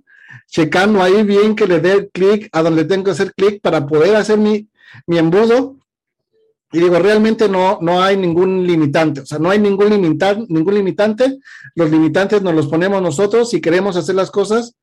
checando 0.49 1.03
ahí 1.03 1.23
bien 1.23 1.55
que 1.55 1.67
le 1.67 1.81
dé 1.81 2.11
clic 2.13 2.49
a 2.53 2.63
donde 2.63 2.85
tengo 2.85 3.05
que 3.05 3.11
hacer 3.13 3.33
clic 3.35 3.61
para 3.63 3.87
poder 3.87 4.17
hacer 4.17 4.39
mi, 4.39 4.69
mi 5.07 5.19
embudo. 5.19 5.77
Y 6.73 6.81
digo, 6.81 6.99
realmente 6.99 7.49
no, 7.49 7.79
no 7.83 8.03
hay 8.03 8.17
ningún 8.17 8.67
limitante, 8.67 9.21
o 9.21 9.27
sea, 9.27 9.39
no 9.39 9.51
hay 9.51 9.59
ningún, 9.59 9.91
limitar, 9.91 10.39
ningún 10.49 10.75
limitante. 10.75 11.39
Los 11.75 11.91
limitantes 11.91 12.41
nos 12.41 12.55
los 12.55 12.67
ponemos 12.67 13.03
nosotros. 13.03 13.51
Si 13.51 13.61
queremos 13.61 13.97
hacer 13.97 14.15
las 14.15 14.31
cosas, 14.31 14.75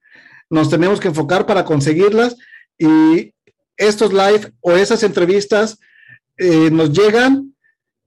nos 0.52 0.70
tenemos 0.70 1.00
que 1.00 1.08
enfocar 1.08 1.48
para 1.48 1.66
conseguirlas. 1.66 2.38
Y 2.78 3.34
estos 3.76 4.14
live 4.14 4.52
o 4.62 4.74
esas 4.74 5.02
entrevistas 5.02 5.80
eh, 6.38 6.70
nos 6.72 6.92
llegan 6.92 7.56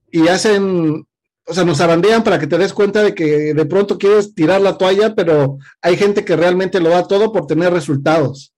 y 0.09 0.27
hacen, 0.29 1.05
o 1.45 1.53
sea, 1.53 1.65
nos 1.65 1.81
abandean 1.81 2.23
para 2.23 2.39
que 2.39 2.47
te 2.47 2.57
des 2.57 2.73
cuenta 2.73 3.03
de 3.03 3.13
que 3.13 3.53
de 3.53 3.65
pronto 3.65 3.97
quieres 3.97 4.33
tirar 4.33 4.61
la 4.61 4.77
toalla, 4.77 5.13
pero 5.13 5.57
hay 5.81 5.97
gente 5.97 6.23
que 6.23 6.35
realmente 6.37 6.79
lo 6.79 6.89
da 6.89 7.05
todo 7.05 7.33
por 7.33 7.47
tener 7.47 7.73
resultados. 7.73 8.52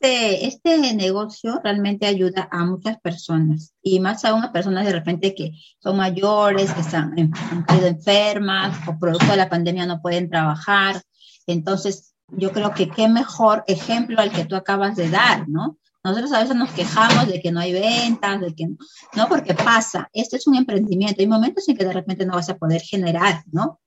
Este, 0.00 0.46
este 0.46 0.94
negocio 0.94 1.60
realmente 1.62 2.06
ayuda 2.06 2.48
a 2.50 2.64
muchas 2.64 2.98
personas 3.00 3.74
y 3.82 4.00
más 4.00 4.24
aún 4.24 4.42
a 4.42 4.50
personas 4.50 4.86
de 4.86 4.92
repente 4.92 5.34
que 5.34 5.52
son 5.78 5.98
mayores, 5.98 6.72
que 6.72 6.80
están, 6.80 7.14
han 7.18 7.62
caído 7.64 7.86
enfermas 7.86 8.78
o 8.88 8.98
producto 8.98 9.26
de 9.26 9.36
la 9.36 9.50
pandemia 9.50 9.84
no 9.84 10.00
pueden 10.00 10.30
trabajar. 10.30 11.02
Entonces, 11.46 12.14
yo 12.28 12.50
creo 12.52 12.72
que 12.72 12.88
qué 12.88 13.08
mejor 13.08 13.62
ejemplo 13.66 14.18
al 14.20 14.32
que 14.32 14.46
tú 14.46 14.56
acabas 14.56 14.96
de 14.96 15.10
dar, 15.10 15.46
¿no? 15.50 15.76
Nosotros 16.02 16.32
a 16.32 16.40
veces 16.40 16.56
nos 16.56 16.70
quejamos 16.70 17.28
de 17.28 17.42
que 17.42 17.52
no 17.52 17.60
hay 17.60 17.74
ventas, 17.74 18.40
de 18.40 18.54
que 18.54 18.68
no, 19.16 19.28
porque 19.28 19.52
pasa, 19.52 20.08
este 20.14 20.38
es 20.38 20.46
un 20.46 20.54
emprendimiento, 20.54 21.20
hay 21.20 21.26
momentos 21.26 21.68
en 21.68 21.76
que 21.76 21.84
de 21.84 21.92
repente 21.92 22.24
no 22.24 22.36
vas 22.36 22.48
a 22.48 22.56
poder 22.56 22.80
generar, 22.80 23.42
¿no? 23.52 23.79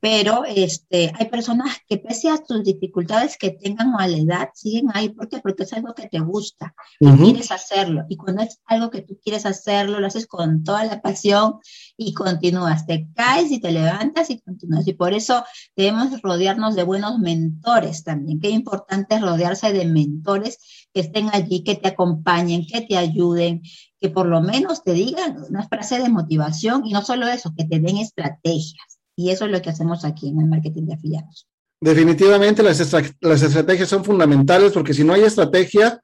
Pero 0.00 0.44
este, 0.44 1.12
hay 1.18 1.28
personas 1.28 1.78
que 1.88 1.98
pese 1.98 2.28
a 2.28 2.38
tus 2.38 2.62
dificultades 2.62 3.36
que 3.38 3.50
tengan 3.50 3.94
o 3.94 3.98
a 3.98 4.06
la 4.06 4.18
edad, 4.18 4.48
siguen 4.54 4.88
ahí. 4.92 5.08
¿Por 5.08 5.28
qué? 5.28 5.38
Porque 5.38 5.62
es 5.62 5.72
algo 5.72 5.94
que 5.94 6.08
te 6.08 6.20
gusta 6.20 6.74
y 7.00 7.10
quieres 7.16 7.50
hacerlo. 7.50 8.04
Y 8.08 8.16
cuando 8.16 8.42
es 8.42 8.60
algo 8.66 8.90
que 8.90 9.02
tú 9.02 9.18
quieres 9.22 9.46
hacerlo, 9.46 9.98
lo 9.98 10.06
haces 10.06 10.26
con 10.26 10.64
toda 10.64 10.84
la 10.84 11.00
pasión 11.00 11.60
y 11.96 12.12
continúas. 12.12 12.86
Te 12.86 13.08
caes 13.14 13.50
y 13.50 13.58
te 13.60 13.72
levantas 13.72 14.30
y 14.30 14.40
continúas. 14.40 14.86
Y 14.86 14.92
por 14.92 15.14
eso 15.14 15.44
debemos 15.74 16.20
rodearnos 16.20 16.76
de 16.76 16.82
buenos 16.82 17.18
mentores 17.18 18.04
también. 18.04 18.38
Qué 18.38 18.50
importante 18.50 19.16
es 19.16 19.22
rodearse 19.22 19.72
de 19.72 19.86
mentores 19.86 20.58
que 20.92 21.00
estén 21.00 21.30
allí, 21.32 21.64
que 21.64 21.74
te 21.74 21.88
acompañen, 21.88 22.66
que 22.66 22.82
te 22.82 22.96
ayuden, 22.96 23.62
que 24.00 24.10
por 24.10 24.26
lo 24.26 24.40
menos 24.42 24.84
te 24.84 24.92
digan 24.92 25.42
una 25.48 25.66
frase 25.66 25.98
de 25.98 26.08
motivación 26.10 26.86
y 26.86 26.92
no 26.92 27.02
solo 27.02 27.26
eso, 27.28 27.54
que 27.56 27.64
te 27.64 27.80
den 27.80 27.96
estrategias. 27.96 28.95
Y 29.16 29.30
eso 29.30 29.46
es 29.46 29.50
lo 29.50 29.62
que 29.62 29.70
hacemos 29.70 30.04
aquí 30.04 30.28
en 30.28 30.40
el 30.40 30.46
marketing 30.46 30.84
de 30.84 30.94
afiliados. 30.94 31.48
Definitivamente 31.80 32.62
las, 32.62 32.78
las 33.20 33.42
estrategias 33.42 33.88
son 33.88 34.04
fundamentales 34.04 34.72
porque 34.72 34.94
si 34.94 35.04
no 35.04 35.14
hay 35.14 35.22
estrategia 35.22 36.00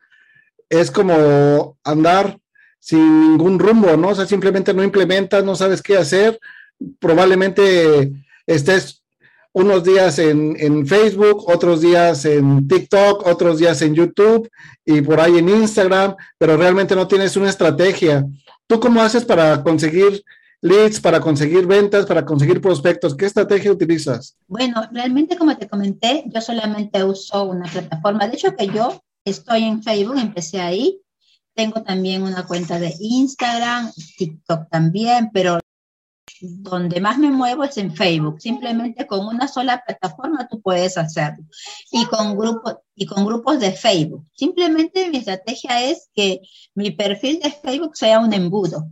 es 0.69 0.91
como 0.91 1.77
andar 1.85 2.39
sin 2.81 3.31
ningún 3.31 3.59
rumbo, 3.59 3.97
¿no? 3.97 4.09
O 4.09 4.15
sea, 4.15 4.27
simplemente 4.27 4.75
no 4.75 4.83
implementas, 4.83 5.45
no 5.45 5.55
sabes 5.55 5.83
qué 5.83 5.97
hacer, 5.97 6.41
probablemente 6.99 8.13
estés 8.47 9.03
unos 9.53 9.85
días 9.85 10.19
en, 10.19 10.57
en, 10.59 10.87
Facebook, 10.87 11.49
otros 11.49 11.83
días 11.83 12.25
en 12.25 12.67
TikTok, 12.67 13.27
otros 13.27 13.59
días 13.59 13.83
en 13.83 13.95
YouTube 13.95 14.51
y 14.85 15.03
por 15.03 15.21
ahí 15.21 15.39
en 15.39 15.49
Instagram, 15.49 16.17
pero 16.39 16.57
realmente 16.57 16.97
no 16.97 17.07
tienes 17.07 17.37
una 17.37 17.51
estrategia. 17.51 18.25
¿Tú 18.67 18.81
cómo 18.81 19.03
haces 19.03 19.25
para 19.25 19.63
conseguir 19.63 20.25
leads, 20.63 21.01
para 21.01 21.21
conseguir 21.21 21.67
ventas, 21.67 22.07
para 22.07 22.25
conseguir 22.25 22.61
prospectos? 22.61 23.15
¿Qué 23.15 23.27
estrategia 23.27 23.73
utilizas? 23.73 24.37
Bueno, 24.47 24.83
realmente 24.93 25.37
como 25.37 25.57
te 25.57 25.69
comenté, 25.69 26.25
yo 26.27 26.41
solamente 26.41 27.05
uso 27.05 27.45
una 27.45 27.71
plataforma. 27.71 28.27
De 28.27 28.37
hecho 28.37 28.57
que 28.57 28.69
yo 28.69 29.03
estoy 29.25 29.65
en 29.65 29.83
Facebook, 29.83 30.19
empecé 30.19 30.61
ahí. 30.61 31.01
Tengo 31.55 31.83
también 31.83 32.23
una 32.23 32.47
cuenta 32.47 32.79
de 32.79 32.95
Instagram, 32.99 33.93
TikTok 34.17 34.71
también, 34.71 35.31
pero 35.35 35.59
donde 36.41 37.01
más 37.01 37.19
me 37.19 37.31
muevo 37.31 37.65
es 37.65 37.77
en 37.77 37.95
Facebook. 37.95 38.41
Simplemente 38.41 39.07
con 39.07 39.27
una 39.27 39.49
sola 39.49 39.83
plataforma 39.85 40.49
tú 40.49 40.63
puedes 40.63 40.97
hacerlo. 40.97 41.45
Y 41.91 42.07
con 42.07 42.39
grupos, 42.39 42.77
y 42.95 43.05
con 43.07 43.27
grupos 43.27 43.61
de 43.61 43.73
Facebook. 43.73 44.27
Simplemente 44.33 45.11
mi 45.11 45.19
estrategia 45.19 45.83
es 45.85 46.09
que 46.15 46.41
mi 46.75 46.93
perfil 46.93 47.41
de 47.41 47.51
Facebook 47.51 47.97
sea 47.97 48.21
un 48.21 48.33
embudo 48.33 48.89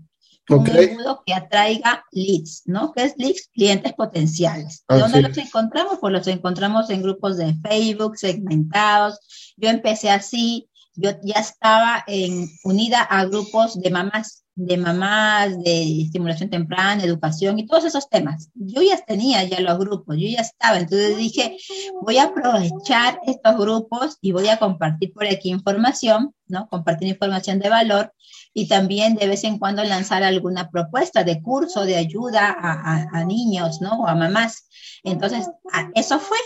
un 0.50 0.68
embudo 0.68 1.22
que 1.24 1.34
atraiga 1.34 2.04
leads, 2.12 2.62
¿no? 2.66 2.92
¿Qué 2.92 3.04
es 3.04 3.14
leads? 3.16 3.48
Clientes 3.52 3.92
potenciales. 3.94 4.84
Ah, 4.88 4.98
¿Dónde 4.98 5.22
los 5.22 5.36
encontramos? 5.38 5.98
Pues 6.00 6.12
los 6.12 6.26
encontramos 6.26 6.90
en 6.90 7.02
grupos 7.02 7.36
de 7.36 7.54
Facebook, 7.62 8.16
segmentados. 8.16 9.18
Yo 9.56 9.68
empecé 9.68 10.10
así, 10.10 10.70
yo 10.94 11.10
ya 11.22 11.40
estaba 11.40 12.04
en, 12.06 12.48
unida 12.64 13.02
a 13.02 13.24
grupos 13.24 13.80
de 13.80 13.90
mamás, 13.90 14.44
de 14.66 14.76
mamás, 14.76 15.58
de 15.62 16.02
estimulación 16.02 16.50
temprana, 16.50 17.02
educación 17.02 17.58
y 17.58 17.66
todos 17.66 17.84
esos 17.84 18.10
temas. 18.10 18.50
Yo 18.54 18.82
ya 18.82 18.98
tenía 18.98 19.42
ya 19.44 19.60
los 19.60 19.78
grupos, 19.78 20.16
yo 20.18 20.28
ya 20.28 20.40
estaba, 20.40 20.78
entonces 20.78 21.16
dije, 21.16 21.56
voy 22.02 22.18
a 22.18 22.24
aprovechar 22.24 23.20
estos 23.26 23.56
grupos 23.56 24.18
y 24.20 24.32
voy 24.32 24.48
a 24.48 24.58
compartir 24.58 25.14
por 25.14 25.26
aquí 25.26 25.48
información, 25.48 26.34
¿no? 26.46 26.68
Compartir 26.68 27.08
información 27.08 27.58
de 27.58 27.70
valor 27.70 28.12
y 28.52 28.68
también 28.68 29.14
de 29.14 29.28
vez 29.28 29.44
en 29.44 29.58
cuando 29.58 29.82
lanzar 29.82 30.22
alguna 30.24 30.70
propuesta 30.70 31.24
de 31.24 31.40
curso 31.40 31.86
de 31.86 31.96
ayuda 31.96 32.54
a, 32.58 33.24
niños, 33.24 33.80
¿no? 33.80 34.00
O 34.00 34.06
a 34.06 34.14
mamás. 34.14 34.68
Entonces, 35.04 35.48
eso 35.94 36.18
fue 36.18 36.38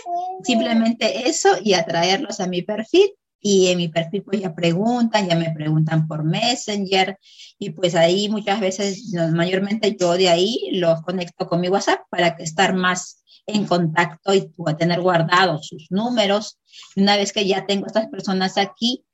simplemente 0.43 1.27
eso 1.27 1.49
y 1.61 1.73
atraerlos 1.73 2.39
a 2.39 2.47
mi 2.47 2.61
perfil. 2.61 3.11
Y 3.47 3.67
en 3.67 3.77
mi 3.77 3.89
perfil 3.89 4.23
pues 4.23 4.41
ya 4.41 4.55
preguntan, 4.55 5.29
ya 5.29 5.35
me 5.35 5.51
preguntan 5.51 6.07
por 6.07 6.23
Messenger 6.23 7.19
y 7.59 7.69
pues 7.69 7.93
ahí 7.93 8.27
muchas 8.27 8.59
veces, 8.59 9.13
mayormente 9.33 9.95
yo 9.99 10.13
de 10.13 10.29
ahí 10.29 10.71
los 10.71 11.03
conecto 11.03 11.47
con 11.47 11.61
mi 11.61 11.69
WhatsApp 11.69 11.99
para 12.09 12.29
estar 12.39 12.73
más 12.73 13.23
en 13.45 13.67
contacto 13.67 14.33
y 14.33 14.51
tener 14.79 14.99
guardados 14.99 15.67
sus 15.67 15.91
números. 15.91 16.57
Una 16.95 17.17
vez 17.17 17.31
que 17.31 17.45
ya 17.45 17.67
tengo 17.67 17.85
estas 17.85 18.07
personas 18.07 18.57
aquí, 18.57 19.04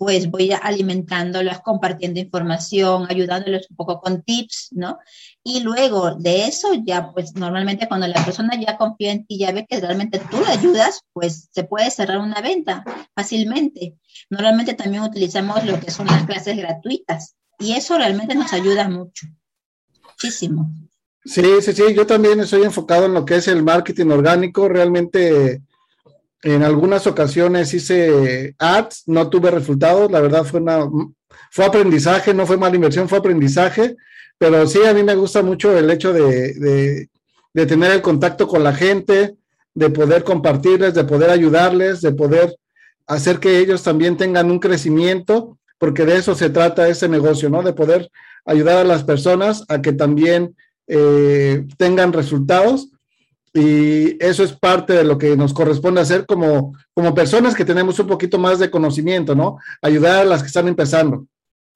pues 0.00 0.30
voy 0.30 0.50
alimentándolas, 0.50 1.60
compartiendo 1.60 2.20
información, 2.20 3.04
ayudándoles 3.10 3.68
un 3.68 3.76
poco 3.76 4.00
con 4.00 4.22
tips, 4.22 4.70
¿no? 4.70 4.98
Y 5.44 5.60
luego 5.60 6.14
de 6.14 6.46
eso 6.46 6.68
ya, 6.86 7.12
pues 7.12 7.34
normalmente 7.34 7.86
cuando 7.86 8.06
la 8.06 8.24
persona 8.24 8.58
ya 8.58 8.78
confía 8.78 9.12
en 9.12 9.26
ti, 9.26 9.36
ya 9.36 9.52
ve 9.52 9.66
que 9.68 9.78
realmente 9.78 10.18
tú 10.30 10.38
le 10.40 10.46
ayudas, 10.46 11.02
pues 11.12 11.50
se 11.52 11.64
puede 11.64 11.90
cerrar 11.90 12.16
una 12.16 12.40
venta 12.40 12.82
fácilmente. 13.14 13.98
Normalmente 14.30 14.72
también 14.72 15.02
utilizamos 15.02 15.66
lo 15.66 15.78
que 15.78 15.90
son 15.90 16.06
las 16.06 16.24
clases 16.24 16.56
gratuitas 16.56 17.36
y 17.58 17.72
eso 17.72 17.98
realmente 17.98 18.34
nos 18.34 18.54
ayuda 18.54 18.88
mucho, 18.88 19.26
muchísimo. 20.02 20.70
Sí, 21.26 21.44
sí, 21.60 21.74
sí, 21.74 21.82
yo 21.94 22.06
también 22.06 22.40
estoy 22.40 22.62
enfocado 22.62 23.04
en 23.04 23.12
lo 23.12 23.26
que 23.26 23.36
es 23.36 23.48
el 23.48 23.62
marketing 23.62 24.06
orgánico, 24.06 24.66
realmente 24.66 25.60
en 26.42 26.62
algunas 26.62 27.06
ocasiones 27.06 27.74
hice 27.74 28.54
ads, 28.58 29.04
no 29.06 29.28
tuve 29.28 29.50
resultados, 29.50 30.10
la 30.10 30.20
verdad 30.20 30.44
fue 30.44 30.60
una 30.60 30.86
fue 31.50 31.64
aprendizaje, 31.64 32.32
no 32.32 32.46
fue 32.46 32.56
mala 32.56 32.76
inversión, 32.76 33.08
fue 33.08 33.18
aprendizaje, 33.18 33.96
pero 34.38 34.66
sí 34.66 34.78
a 34.84 34.94
mí 34.94 35.02
me 35.02 35.14
gusta 35.14 35.42
mucho 35.42 35.76
el 35.76 35.90
hecho 35.90 36.12
de, 36.12 37.08
de, 37.52 37.66
tener 37.66 37.90
el 37.92 38.02
contacto 38.02 38.46
con 38.48 38.64
la 38.64 38.72
gente, 38.72 39.34
de 39.74 39.90
poder 39.90 40.24
compartirles, 40.24 40.94
de 40.94 41.04
poder 41.04 41.30
ayudarles, 41.30 42.00
de 42.00 42.12
poder 42.12 42.56
hacer 43.06 43.38
que 43.38 43.58
ellos 43.58 43.82
también 43.82 44.16
tengan 44.16 44.50
un 44.50 44.60
crecimiento, 44.60 45.58
porque 45.78 46.04
de 46.04 46.16
eso 46.16 46.34
se 46.34 46.50
trata 46.50 46.88
ese 46.88 47.08
negocio, 47.08 47.50
¿no? 47.50 47.62
De 47.62 47.72
poder 47.72 48.08
ayudar 48.44 48.78
a 48.78 48.84
las 48.84 49.04
personas 49.04 49.64
a 49.68 49.82
que 49.82 49.92
también 49.92 50.56
eh, 50.86 51.66
tengan 51.76 52.12
resultados 52.12 52.88
y 53.52 54.22
eso 54.24 54.44
es 54.44 54.52
parte 54.52 54.92
de 54.92 55.04
lo 55.04 55.18
que 55.18 55.36
nos 55.36 55.52
corresponde 55.52 56.00
hacer 56.00 56.24
como, 56.26 56.74
como 56.94 57.14
personas 57.14 57.54
que 57.54 57.64
tenemos 57.64 57.98
un 57.98 58.06
poquito 58.06 58.38
más 58.38 58.58
de 58.58 58.70
conocimiento, 58.70 59.34
¿no? 59.34 59.58
Ayudar 59.82 60.20
a 60.20 60.24
las 60.24 60.42
que 60.42 60.46
están 60.46 60.68
empezando. 60.68 61.26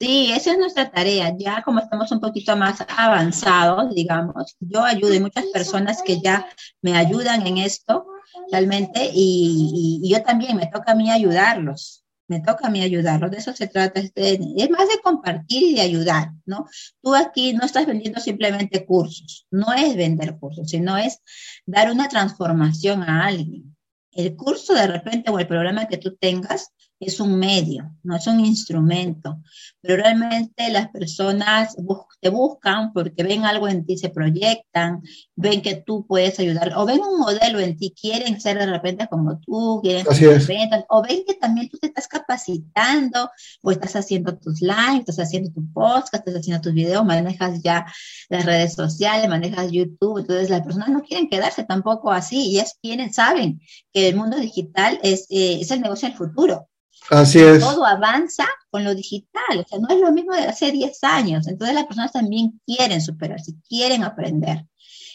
Sí, 0.00 0.32
esa 0.32 0.52
es 0.52 0.58
nuestra 0.58 0.90
tarea. 0.90 1.34
Ya 1.36 1.62
como 1.62 1.80
estamos 1.80 2.10
un 2.12 2.20
poquito 2.20 2.56
más 2.56 2.84
avanzados, 2.96 3.94
digamos, 3.94 4.56
yo 4.60 4.84
ayudo 4.84 5.16
a 5.16 5.20
muchas 5.20 5.46
personas 5.46 6.02
que 6.02 6.20
ya 6.20 6.46
me 6.82 6.96
ayudan 6.96 7.46
en 7.46 7.58
esto 7.58 8.06
realmente 8.50 9.10
y, 9.12 10.00
y 10.02 10.10
yo 10.10 10.22
también 10.22 10.56
me 10.56 10.66
toca 10.66 10.92
a 10.92 10.94
mí 10.94 11.10
ayudarlos 11.10 12.03
me 12.28 12.40
toca 12.40 12.66
a 12.66 12.70
mí 12.70 12.82
ayudarlos, 12.82 13.30
de 13.30 13.38
eso 13.38 13.52
se 13.52 13.66
trata, 13.66 14.00
este, 14.00 14.34
es 14.34 14.70
más 14.70 14.88
de 14.88 15.00
compartir 15.02 15.62
y 15.62 15.74
de 15.74 15.80
ayudar, 15.82 16.30
¿no? 16.46 16.66
Tú 17.02 17.14
aquí 17.14 17.52
no 17.52 17.64
estás 17.64 17.86
vendiendo 17.86 18.20
simplemente 18.20 18.84
cursos, 18.86 19.46
no 19.50 19.72
es 19.72 19.96
vender 19.96 20.38
cursos, 20.38 20.70
sino 20.70 20.96
es 20.96 21.20
dar 21.66 21.90
una 21.90 22.08
transformación 22.08 23.02
a 23.02 23.26
alguien. 23.26 23.76
El 24.10 24.36
curso 24.36 24.74
de 24.74 24.86
repente 24.86 25.30
o 25.30 25.38
el 25.38 25.46
programa 25.46 25.88
que 25.88 25.98
tú 25.98 26.16
tengas 26.16 26.72
es 27.06 27.20
un 27.20 27.38
medio, 27.38 27.90
no 28.02 28.16
es 28.16 28.26
un 28.26 28.40
instrumento, 28.40 29.40
pero 29.80 29.96
realmente 29.96 30.70
las 30.70 30.88
personas 30.88 31.76
te 32.20 32.30
buscan 32.30 32.92
porque 32.92 33.22
ven 33.22 33.44
algo 33.44 33.68
en 33.68 33.84
ti, 33.84 33.98
se 33.98 34.08
proyectan, 34.08 35.02
ven 35.36 35.62
que 35.62 35.76
tú 35.76 36.06
puedes 36.06 36.38
ayudar, 36.38 36.72
o 36.76 36.86
ven 36.86 37.00
un 37.00 37.18
modelo 37.18 37.60
en 37.60 37.76
ti, 37.76 37.94
quieren 37.98 38.40
ser 38.40 38.58
de 38.58 38.66
repente 38.66 39.06
como 39.08 39.38
tú, 39.40 39.80
quieren 39.82 40.06
ser 40.06 40.84
o 40.88 41.02
ven 41.02 41.24
que 41.26 41.34
también 41.34 41.68
tú 41.68 41.78
te 41.78 41.88
estás 41.88 42.08
capacitando, 42.08 43.30
o 43.62 43.70
estás 43.70 43.96
haciendo 43.96 44.36
tus 44.38 44.60
lives, 44.60 45.00
estás 45.00 45.20
haciendo 45.20 45.50
tu 45.52 45.70
podcast, 45.72 46.14
estás 46.14 46.36
haciendo 46.36 46.62
tus 46.62 46.72
videos, 46.72 47.04
manejas 47.04 47.62
ya 47.62 47.86
las 48.28 48.44
redes 48.44 48.74
sociales, 48.74 49.28
manejas 49.28 49.70
YouTube, 49.70 50.18
entonces 50.18 50.50
las 50.50 50.62
personas 50.62 50.88
no 50.88 51.02
quieren 51.02 51.28
quedarse 51.28 51.64
tampoco 51.64 52.10
así, 52.10 52.50
y 52.50 52.58
es 52.58 52.78
quieren, 52.80 53.12
saben 53.12 53.60
que 53.92 54.08
el 54.08 54.16
mundo 54.16 54.38
digital 54.38 54.98
es, 55.02 55.26
eh, 55.30 55.58
es 55.60 55.70
el 55.70 55.80
negocio 55.80 56.08
del 56.08 56.16
futuro. 56.16 56.68
Así 57.10 57.38
es. 57.40 57.60
Todo 57.60 57.84
avanza 57.84 58.46
con 58.70 58.84
lo 58.84 58.94
digital, 58.94 59.58
o 59.58 59.68
sea, 59.68 59.78
no 59.78 59.88
es 59.88 60.00
lo 60.00 60.10
mismo 60.12 60.34
de 60.34 60.42
hace 60.42 60.72
10 60.72 61.04
años. 61.04 61.46
Entonces 61.46 61.74
las 61.74 61.84
personas 61.84 62.12
también 62.12 62.60
quieren 62.66 63.00
superarse, 63.00 63.54
quieren 63.68 64.04
aprender. 64.04 64.66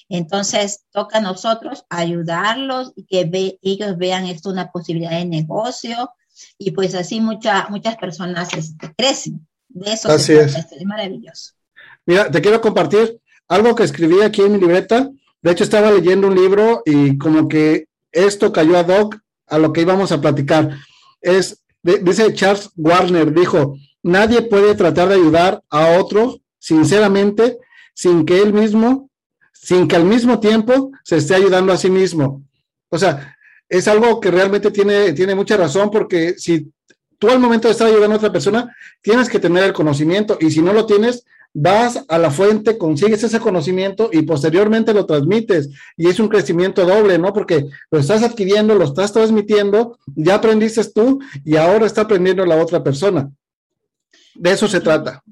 Entonces 0.07 0.85
toca 0.91 1.19
a 1.19 1.21
nosotros 1.21 1.85
ayudarlos 1.89 2.93
y 2.95 3.05
que 3.05 3.59
ellos 3.61 3.97
vean 3.97 4.25
esto 4.25 4.49
una 4.49 4.71
posibilidad 4.71 5.11
de 5.11 5.25
negocio 5.25 6.11
y 6.57 6.71
pues 6.71 6.95
así 6.95 7.21
muchas 7.21 7.69
muchas 7.69 7.95
personas 7.97 8.53
este, 8.53 8.93
crecen. 8.95 9.47
De 9.67 9.93
eso 9.93 10.09
así 10.09 10.33
es. 10.33 10.55
es 10.55 10.85
maravilloso. 10.85 11.53
Mira, 12.05 12.31
te 12.31 12.41
quiero 12.41 12.59
compartir 12.59 13.19
algo 13.47 13.75
que 13.75 13.83
escribí 13.83 14.21
aquí 14.21 14.41
en 14.41 14.53
mi 14.53 14.59
libreta. 14.59 15.09
De 15.41 15.51
hecho, 15.51 15.63
estaba 15.63 15.91
leyendo 15.91 16.27
un 16.27 16.35
libro 16.35 16.81
y 16.85 17.17
como 17.17 17.47
que 17.47 17.87
esto 18.11 18.51
cayó 18.51 18.77
a 18.77 18.83
Doc 18.83 19.17
a 19.47 19.57
lo 19.57 19.71
que 19.71 19.81
íbamos 19.81 20.11
a 20.11 20.19
platicar. 20.19 20.75
Es 21.21 21.63
dice 21.83 22.33
Charles 22.33 22.69
Warner, 22.75 23.33
dijo, 23.33 23.75
nadie 24.03 24.41
puede 24.41 24.75
tratar 24.75 25.09
de 25.09 25.15
ayudar 25.15 25.63
a 25.69 25.99
otro 25.99 26.39
sinceramente 26.57 27.57
sin 27.93 28.25
que 28.25 28.41
él 28.41 28.53
mismo, 28.53 29.09
sin 29.53 29.87
que 29.87 29.95
al 29.95 30.05
mismo 30.05 30.39
tiempo 30.39 30.91
se 31.03 31.17
esté 31.17 31.35
ayudando 31.35 31.73
a 31.73 31.77
sí 31.77 31.89
mismo. 31.89 32.43
O 32.89 32.97
sea, 32.97 33.35
es 33.67 33.87
algo 33.87 34.19
que 34.19 34.31
realmente 34.31 34.71
tiene, 34.71 35.13
tiene 35.13 35.35
mucha 35.35 35.57
razón 35.57 35.91
porque 35.91 36.35
si 36.37 36.71
tú 37.17 37.29
al 37.29 37.39
momento 37.39 37.67
de 37.67 37.73
estar 37.73 37.87
ayudando 37.87 38.15
a 38.15 38.17
otra 38.17 38.31
persona, 38.31 38.75
tienes 39.01 39.29
que 39.29 39.39
tener 39.39 39.63
el 39.63 39.73
conocimiento 39.73 40.37
y 40.39 40.49
si 40.49 40.61
no 40.61 40.73
lo 40.73 40.85
tienes, 40.85 41.25
vas 41.53 42.05
a 42.07 42.17
la 42.17 42.31
fuente, 42.31 42.77
consigues 42.77 43.23
ese 43.23 43.39
conocimiento 43.39 44.09
y 44.11 44.21
posteriormente 44.21 44.93
lo 44.93 45.05
transmites. 45.05 45.69
Y 45.97 46.07
es 46.07 46.19
un 46.19 46.27
crecimiento 46.27 46.85
doble, 46.85 47.17
¿no? 47.17 47.33
Porque 47.33 47.65
lo 47.91 47.99
estás 47.99 48.23
adquiriendo, 48.23 48.75
lo 48.75 48.85
estás 48.85 49.11
transmitiendo, 49.11 49.97
ya 50.15 50.35
aprendiste 50.35 50.83
tú 50.85 51.19
y 51.43 51.55
ahora 51.57 51.85
está 51.85 52.01
aprendiendo 52.01 52.45
la 52.45 52.57
otra 52.61 52.83
persona. 52.83 53.29
De 54.35 54.51
eso 54.51 54.67
se 54.67 54.79
trata. 54.79 55.23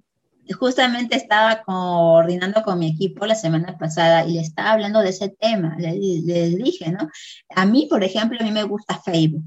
Justamente 0.60 1.18
estaba 1.18 1.62
coordinando 1.64 2.64
con 2.64 2.80
mi 2.80 2.92
equipo 2.92 3.26
la 3.26 3.36
semana 3.36 3.78
pasada 3.78 4.26
y 4.26 4.34
le 4.34 4.42
estaba 4.42 4.72
hablando 4.72 5.02
de 5.02 5.10
ese 5.10 5.30
tema. 5.30 5.76
Le, 5.78 5.92
dije, 5.94 6.92
¿no? 6.92 7.10
A 7.54 7.66
mí, 7.66 7.88
por 7.90 8.04
ejemplo, 8.04 8.38
a 8.40 8.44
mí 8.44 8.52
me 8.52 8.64
gusta 8.64 9.02
Facebook 9.04 9.44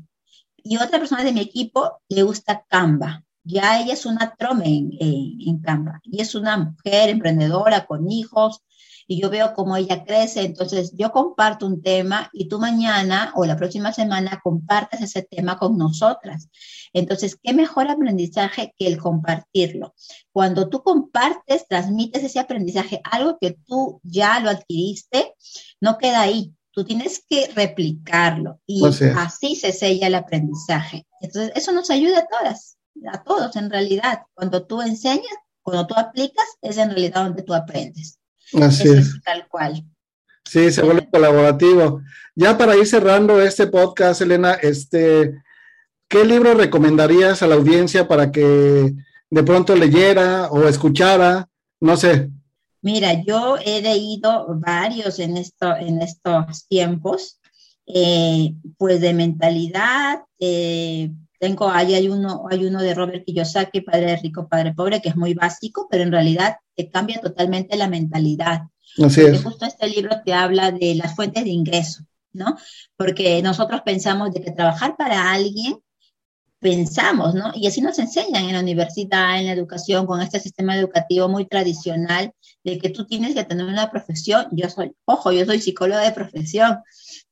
y 0.62 0.76
otra 0.76 0.98
persona 0.98 1.24
de 1.24 1.33
mi 1.33 1.40
equipo 1.40 2.00
le 2.09 2.22
gusta 2.22 2.64
Canva 2.68 3.24
ya 3.44 3.81
ella 3.81 3.94
es 3.94 4.07
una 4.07 4.35
trome 4.37 4.66
en, 4.66 4.90
en, 5.00 5.61
Canva 5.61 6.00
y 6.05 6.20
es 6.20 6.35
una 6.35 6.57
mujer 6.57 7.11
emprendedora 7.11 7.87
con 7.87 8.11
hijos 8.11 8.62
y 9.07 9.20
yo 9.20 9.29
veo 9.29 9.55
cómo 9.55 9.76
ella 9.76 10.05
crece, 10.05 10.42
entonces 10.42 10.92
yo 10.94 11.11
comparto 11.11 11.66
un 11.66 11.83
tema 11.83 12.31
y 12.33 12.46
tú 12.46 12.61
mañana 12.61 13.33
o 13.35 13.44
la 13.44 13.57
próxima 13.57 13.92
semana 13.92 14.40
compartes 14.40 15.00
ese 15.00 15.22
tema 15.22 15.59
con 15.59 15.76
nosotras. 15.76 16.48
Entonces, 16.92 17.37
¿qué 17.42 17.53
mejor 17.53 17.90
aprendizaje 17.90 18.72
que 18.79 18.87
el 18.87 18.98
compartirlo? 18.98 19.94
Cuando 20.31 20.68
tú 20.68 20.85
compartes, 20.85 21.66
transmites 21.66 22.22
ese 22.22 22.38
aprendizaje, 22.38 23.00
algo 23.03 23.37
que 23.40 23.59
tú 23.66 24.00
ya 24.05 24.38
lo 24.38 24.48
adquiriste, 24.48 25.35
no 25.81 25.98
queda 25.98 26.20
ahí, 26.20 26.55
tú 26.70 26.85
tienes 26.85 27.24
que 27.29 27.48
replicarlo 27.48 28.61
y 28.64 28.85
así 29.16 29.57
se 29.57 29.72
sella 29.72 30.07
el 30.07 30.14
aprendizaje. 30.14 31.05
Entonces, 31.20 31.50
eso 31.57 31.72
nos 31.72 31.90
ayuda 31.90 32.20
a 32.20 32.29
todas 32.29 32.79
a 33.12 33.22
todos 33.22 33.57
en 33.57 33.70
realidad. 33.70 34.22
Cuando 34.35 34.66
tú 34.66 34.83
enseñas, 34.83 35.37
cuando 35.62 35.87
tú 35.87 35.94
aplicas, 35.96 36.46
es 36.62 36.76
en 36.79 36.90
realidad 36.90 37.24
donde 37.24 37.42
tú 37.42 37.55
aprendes. 37.55 38.18
Así 38.61 38.88
es. 38.88 39.20
Tal 39.24 39.46
cual. 39.48 39.85
Sí, 40.44 40.70
se 40.72 40.83
vuelve 40.83 41.09
colaborativo. 41.09 42.03
Ya 42.35 42.59
para 42.59 42.76
ir 42.76 42.87
cerrando 42.87 43.40
este 43.40 43.66
podcast, 43.66 44.20
Elena, 44.20 44.55
este, 44.55 45.35
¿qué 46.09 46.24
libro 46.24 46.55
recomendarías 46.55 47.42
a 47.42 47.46
la 47.46 47.55
audiencia 47.55 48.09
para 48.09 48.33
que 48.33 48.92
de 49.31 49.42
pronto 49.44 49.76
leyera 49.76 50.48
o 50.50 50.66
escuchara? 50.66 51.48
No 51.79 51.96
sé. 51.96 52.31
Mira, 52.83 53.22
yo 53.24 53.59
he 53.64 53.83
leído 53.83 54.46
varios 54.59 55.18
en, 55.18 55.37
esto, 55.37 55.76
en 55.76 56.00
estos 56.00 56.66
tiempos, 56.66 57.38
eh, 57.87 58.55
pues 58.79 59.00
de 59.00 59.12
mentalidad, 59.12 60.24
eh, 60.38 61.11
tengo, 61.40 61.70
ahí 61.70 61.94
hay 61.94 62.09
uno, 62.09 62.44
hay 62.50 62.66
uno 62.66 62.83
de 62.83 62.94
Robert 62.94 63.24
Kiyosaki, 63.24 63.81
Padre 63.81 64.16
Rico, 64.16 64.46
Padre 64.46 64.74
Pobre, 64.74 65.00
que 65.00 65.09
es 65.09 65.16
muy 65.16 65.33
básico, 65.33 65.88
pero 65.90 66.03
en 66.03 66.12
realidad 66.12 66.57
te 66.76 66.90
cambia 66.90 67.18
totalmente 67.18 67.79
la 67.79 67.88
mentalidad. 67.88 68.64
Así 69.03 69.22
es. 69.22 69.42
Justo 69.42 69.64
este 69.64 69.88
libro 69.88 70.20
te 70.22 70.35
habla 70.35 70.70
de 70.70 70.94
las 70.96 71.16
fuentes 71.16 71.42
de 71.44 71.50
ingreso, 71.50 72.05
¿no? 72.33 72.59
Porque 72.94 73.40
nosotros 73.40 73.81
pensamos 73.87 74.33
de 74.33 74.42
que 74.42 74.50
trabajar 74.50 74.96
para 74.98 75.33
alguien, 75.33 75.79
pensamos, 76.59 77.35
¿no? 77.35 77.53
Y 77.55 77.66
así 77.66 77.81
nos 77.81 77.98
enseñan 77.98 78.44
en 78.44 78.53
la 78.53 78.61
universidad, 78.61 79.40
en 79.40 79.46
la 79.46 79.53
educación, 79.53 80.05
con 80.05 80.20
este 80.20 80.40
sistema 80.40 80.76
educativo 80.76 81.26
muy 81.26 81.46
tradicional, 81.46 82.35
de 82.62 82.79
que 82.79 82.90
tú 82.90 83.07
tienes 83.07 83.35
que 83.35 83.44
tener 83.44 83.64
una 83.64 83.90
profesión. 83.90 84.46
Yo 84.53 84.68
soy, 84.68 84.92
ojo, 85.07 85.33
yo 85.33 85.46
soy 85.46 85.59
psicóloga 85.59 86.03
de 86.03 86.12
profesión, 86.12 86.81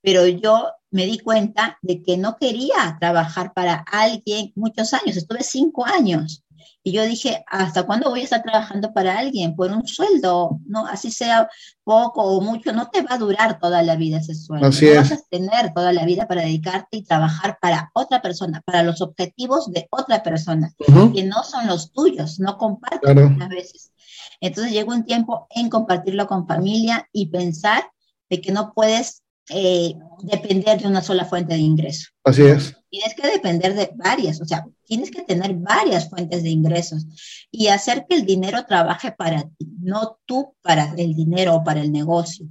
pero 0.01 0.27
yo 0.27 0.71
me 0.91 1.07
di 1.07 1.19
cuenta 1.19 1.79
de 1.83 2.03
que 2.03 2.17
no 2.17 2.37
quería 2.37 2.97
trabajar 2.99 3.53
para 3.53 3.85
alguien 3.91 4.53
muchos 4.55 4.95
años, 4.95 5.17
estuve 5.17 5.43
cinco 5.43 5.85
años. 5.85 6.45
Y 6.83 6.93
yo 6.93 7.05
dije, 7.05 7.45
¿hasta 7.49 7.85
cuándo 7.85 8.09
voy 8.09 8.21
a 8.21 8.25
estar 8.25 8.43
trabajando 8.43 8.93
para 8.93 9.19
alguien? 9.19 9.55
Por 9.55 9.71
un 9.71 9.87
sueldo, 9.87 10.59
¿no? 10.67 10.87
Así 10.87 11.11
sea 11.11 11.49
poco 11.85 12.23
o 12.23 12.41
mucho, 12.41 12.73
no 12.73 12.89
te 12.89 13.03
va 13.03 13.15
a 13.15 13.19
durar 13.19 13.59
toda 13.59 13.83
la 13.83 13.97
vida 13.97 14.19
ese 14.19 14.35
sueldo. 14.35 14.69
Así 14.69 14.87
no 14.87 14.95
vas 14.95 15.13
a 15.13 15.21
tener 15.29 15.75
toda 15.75 15.93
la 15.93 16.05
vida 16.05 16.27
para 16.27 16.43
dedicarte 16.43 16.99
y 16.99 17.05
trabajar 17.05 17.59
para 17.61 17.91
otra 17.95 18.23
persona, 18.23 18.63
para 18.65 18.83
los 18.83 19.01
objetivos 19.03 19.71
de 19.71 19.87
otra 19.91 20.23
persona, 20.23 20.73
que 21.15 21.25
no 21.25 21.43
son 21.45 21.67
los 21.67 21.93
tuyos, 21.93 22.41
no 22.41 22.57
comparten 22.57 23.43
a 23.43 23.49
veces. 23.49 23.93
Entonces 24.41 24.73
llegó 24.73 24.93
un 24.93 25.05
tiempo 25.05 25.47
en 25.51 25.69
compartirlo 25.69 26.27
con 26.27 26.47
familia 26.47 27.09
y 27.13 27.27
pensar 27.27 27.91
de 28.31 28.41
que 28.41 28.53
no 28.53 28.73
puedes 28.73 29.23
eh, 29.51 29.95
depender 30.23 30.81
de 30.81 30.89
una 30.89 31.03
sola 31.03 31.25
fuente 31.25 31.55
de 31.55 31.61
ingreso. 31.61 32.09
Así 32.25 32.43
es. 32.43 32.75
Tienes 32.91 33.15
que 33.15 33.29
depender 33.29 33.75
de 33.75 33.91
varias, 33.97 34.41
o 34.41 34.45
sea, 34.45 34.67
tienes 34.85 35.11
que 35.11 35.23
tener 35.23 35.55
varias 35.55 36.09
fuentes 36.09 36.43
de 36.43 36.51
ingresos 36.51 37.07
y 37.51 37.69
hacer 37.69 38.07
que 38.09 38.17
el 38.17 38.25
dinero 38.25 38.65
trabaje 38.67 39.13
para 39.13 39.43
ti, 39.43 39.69
no 39.81 40.19
tú 40.25 40.55
para 40.63 40.95
el 40.97 41.15
dinero 41.15 41.57
o 41.57 41.65
para 41.65 41.81
el 41.81 41.93
negocio. 41.93 42.47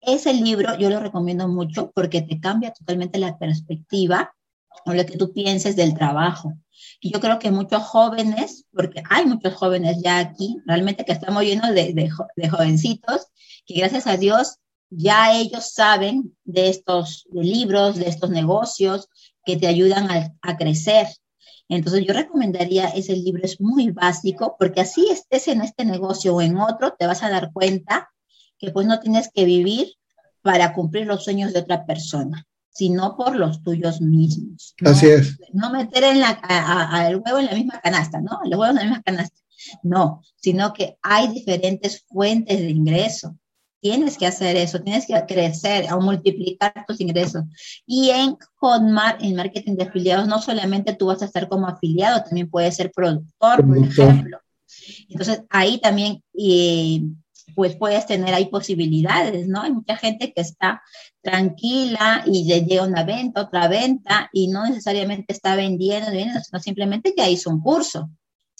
Ese 0.00 0.32
libro 0.32 0.76
yo 0.78 0.90
lo 0.90 1.00
recomiendo 1.00 1.46
mucho 1.46 1.92
porque 1.94 2.22
te 2.22 2.40
cambia 2.40 2.72
totalmente 2.72 3.18
la 3.18 3.38
perspectiva 3.38 4.32
o 4.86 4.94
lo 4.94 5.04
que 5.06 5.18
tú 5.18 5.32
pienses 5.32 5.76
del 5.76 5.94
trabajo. 5.94 6.54
Y 7.00 7.12
yo 7.12 7.20
creo 7.20 7.38
que 7.38 7.50
muchos 7.50 7.82
jóvenes, 7.82 8.64
porque 8.72 9.02
hay 9.08 9.26
muchos 9.26 9.54
jóvenes 9.54 9.98
ya 10.02 10.18
aquí, 10.18 10.56
realmente 10.66 11.04
que 11.04 11.12
estamos 11.12 11.42
llenos 11.42 11.70
de, 11.74 11.92
de, 11.92 12.10
de 12.36 12.48
jovencitos, 12.48 13.26
que 13.66 13.74
gracias 13.74 14.06
a 14.06 14.16
Dios 14.16 14.58
ya 14.90 15.38
ellos 15.38 15.72
saben 15.72 16.36
de 16.44 16.68
estos 16.68 17.26
libros, 17.32 17.96
de 17.96 18.08
estos 18.08 18.30
negocios 18.30 19.08
que 19.44 19.56
te 19.56 19.68
ayudan 19.68 20.08
a, 20.42 20.56
crecer. 20.56 21.06
Entonces 21.68 22.04
yo 22.04 22.12
recomendaría 22.12 22.88
ese 22.88 23.14
libro, 23.14 23.42
es 23.44 23.60
muy 23.60 23.92
básico, 23.92 24.56
porque 24.58 24.80
así 24.80 25.08
estés 25.10 25.46
en 25.48 25.62
este 25.62 25.84
negocio 25.84 26.34
o 26.34 26.42
en 26.42 26.58
otro, 26.58 26.94
te 26.98 27.06
vas 27.06 27.22
a 27.22 27.30
dar 27.30 27.52
cuenta 27.52 28.10
que 28.58 28.72
pues 28.72 28.86
no 28.86 28.98
tienes 28.98 29.30
que 29.32 29.44
vivir 29.44 29.94
para 30.42 30.74
cumplir 30.74 31.06
los 31.06 31.22
sueños 31.22 31.52
de 31.52 31.60
otra 31.60 31.86
persona, 31.86 32.44
sino 32.70 33.16
por 33.16 33.36
los 33.36 33.62
tuyos 33.62 34.00
mismos. 34.00 34.74
Así 34.84 35.06
es. 35.06 35.38
No 35.52 35.70
meter 35.70 36.02
el 36.02 36.18
huevo 37.16 37.38
en 37.38 37.46
la 37.46 37.54
misma 37.54 37.80
canasta, 37.80 38.20
¿no? 38.20 38.40
El 38.44 38.50
huevo 38.50 38.66
en 38.66 38.76
la 38.76 38.82
misma 38.82 39.02
canasta. 39.02 39.38
No, 39.82 40.22
sino 40.36 40.72
que 40.72 40.98
hay 41.02 41.28
diferentes 41.28 42.04
fuentes 42.08 42.58
de 42.58 42.70
ingreso 42.70 43.36
tienes 43.80 44.18
que 44.18 44.26
hacer 44.26 44.56
eso, 44.56 44.80
tienes 44.80 45.06
que 45.06 45.14
crecer 45.26 45.92
o 45.92 46.00
multiplicar 46.00 46.72
tus 46.86 47.00
ingresos. 47.00 47.44
Y 47.86 48.10
en 48.10 48.36
Hotmart, 48.56 49.22
en 49.22 49.36
marketing 49.36 49.76
de 49.76 49.84
afiliados, 49.84 50.28
no 50.28 50.40
solamente 50.40 50.94
tú 50.94 51.06
vas 51.06 51.22
a 51.22 51.26
estar 51.26 51.48
como 51.48 51.66
afiliado, 51.66 52.22
también 52.22 52.50
puedes 52.50 52.76
ser 52.76 52.92
productor, 52.92 53.66
por 53.66 53.78
ejemplo. 53.78 54.38
Entonces, 55.08 55.42
ahí 55.50 55.78
también 55.78 56.22
eh, 56.38 57.02
pues 57.54 57.76
puedes 57.76 58.06
tener 58.06 58.34
ahí 58.34 58.46
posibilidades, 58.46 59.48
¿no? 59.48 59.62
Hay 59.62 59.72
mucha 59.72 59.96
gente 59.96 60.32
que 60.32 60.40
está 60.40 60.82
tranquila 61.22 62.22
y 62.26 62.44
le 62.44 62.62
llega 62.62 62.84
una 62.84 63.04
venta, 63.04 63.42
otra 63.42 63.68
venta, 63.68 64.30
y 64.32 64.48
no 64.48 64.66
necesariamente 64.66 65.32
está 65.32 65.56
vendiendo, 65.56 66.10
sino 66.10 66.60
simplemente 66.60 67.14
ya 67.16 67.28
hizo 67.28 67.50
un 67.50 67.60
curso, 67.60 68.10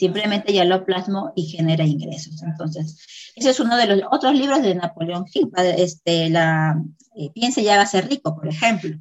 simplemente 0.01 0.55
ya 0.55 0.65
lo 0.65 0.87
plasmó 0.87 1.31
y 1.37 1.43
genera 1.43 1.85
ingresos. 1.85 2.43
Entonces, 2.43 2.97
ese 3.37 3.51
es 3.51 3.61
uno 3.61 3.77
de 3.77 3.87
los 3.87 4.01
otros 4.11 4.35
libros 4.35 4.63
de 4.63 4.75
Napoleón 4.75 5.27
Hill, 5.31 5.51
este, 5.77 6.31
la 6.31 6.83
eh, 7.15 7.31
Piense 7.35 7.61
y 7.61 7.69
hágase 7.69 8.01
rico, 8.01 8.35
por 8.35 8.49
ejemplo. 8.49 8.97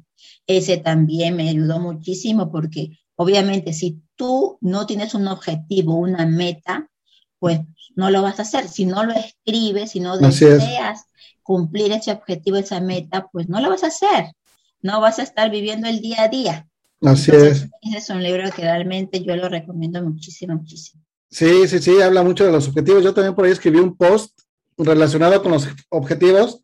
Ese 0.46 0.76
también 0.76 1.36
me 1.36 1.48
ayudó 1.48 1.80
muchísimo 1.80 2.52
porque 2.52 2.98
obviamente 3.16 3.72
si 3.72 4.02
tú 4.14 4.58
no 4.60 4.84
tienes 4.84 5.14
un 5.14 5.26
objetivo, 5.26 5.94
una 5.94 6.26
meta, 6.26 6.90
pues 7.38 7.60
no 7.96 8.10
lo 8.10 8.20
vas 8.20 8.38
a 8.38 8.42
hacer. 8.42 8.68
Si 8.68 8.84
no 8.84 9.02
lo 9.02 9.14
escribes, 9.14 9.92
si 9.92 10.00
no 10.00 10.18
deseas 10.18 11.06
cumplir 11.42 11.92
ese 11.92 12.12
objetivo, 12.12 12.58
esa 12.58 12.82
meta, 12.82 13.30
pues 13.32 13.48
no 13.48 13.58
lo 13.62 13.70
vas 13.70 13.84
a 13.84 13.88
hacer. 13.88 14.34
No 14.82 15.00
vas 15.00 15.18
a 15.18 15.22
estar 15.22 15.50
viviendo 15.50 15.88
el 15.88 16.02
día 16.02 16.24
a 16.24 16.28
día. 16.28 16.68
Así 17.02 17.30
es. 17.30 17.68
Es 17.82 18.10
un 18.10 18.22
libro 18.22 18.44
que 18.54 18.62
realmente 18.62 19.22
yo 19.22 19.36
lo 19.36 19.48
recomiendo 19.48 20.02
muchísimo, 20.02 20.54
muchísimo. 20.54 21.02
Sí, 21.30 21.66
sí, 21.68 21.78
sí, 21.78 22.00
habla 22.00 22.22
mucho 22.22 22.44
de 22.44 22.52
los 22.52 22.68
objetivos. 22.68 23.04
Yo 23.04 23.14
también 23.14 23.34
por 23.34 23.44
ahí 23.44 23.52
escribí 23.52 23.78
un 23.78 23.96
post 23.96 24.40
relacionado 24.76 25.42
con 25.42 25.52
los 25.52 25.68
objetivos, 25.88 26.60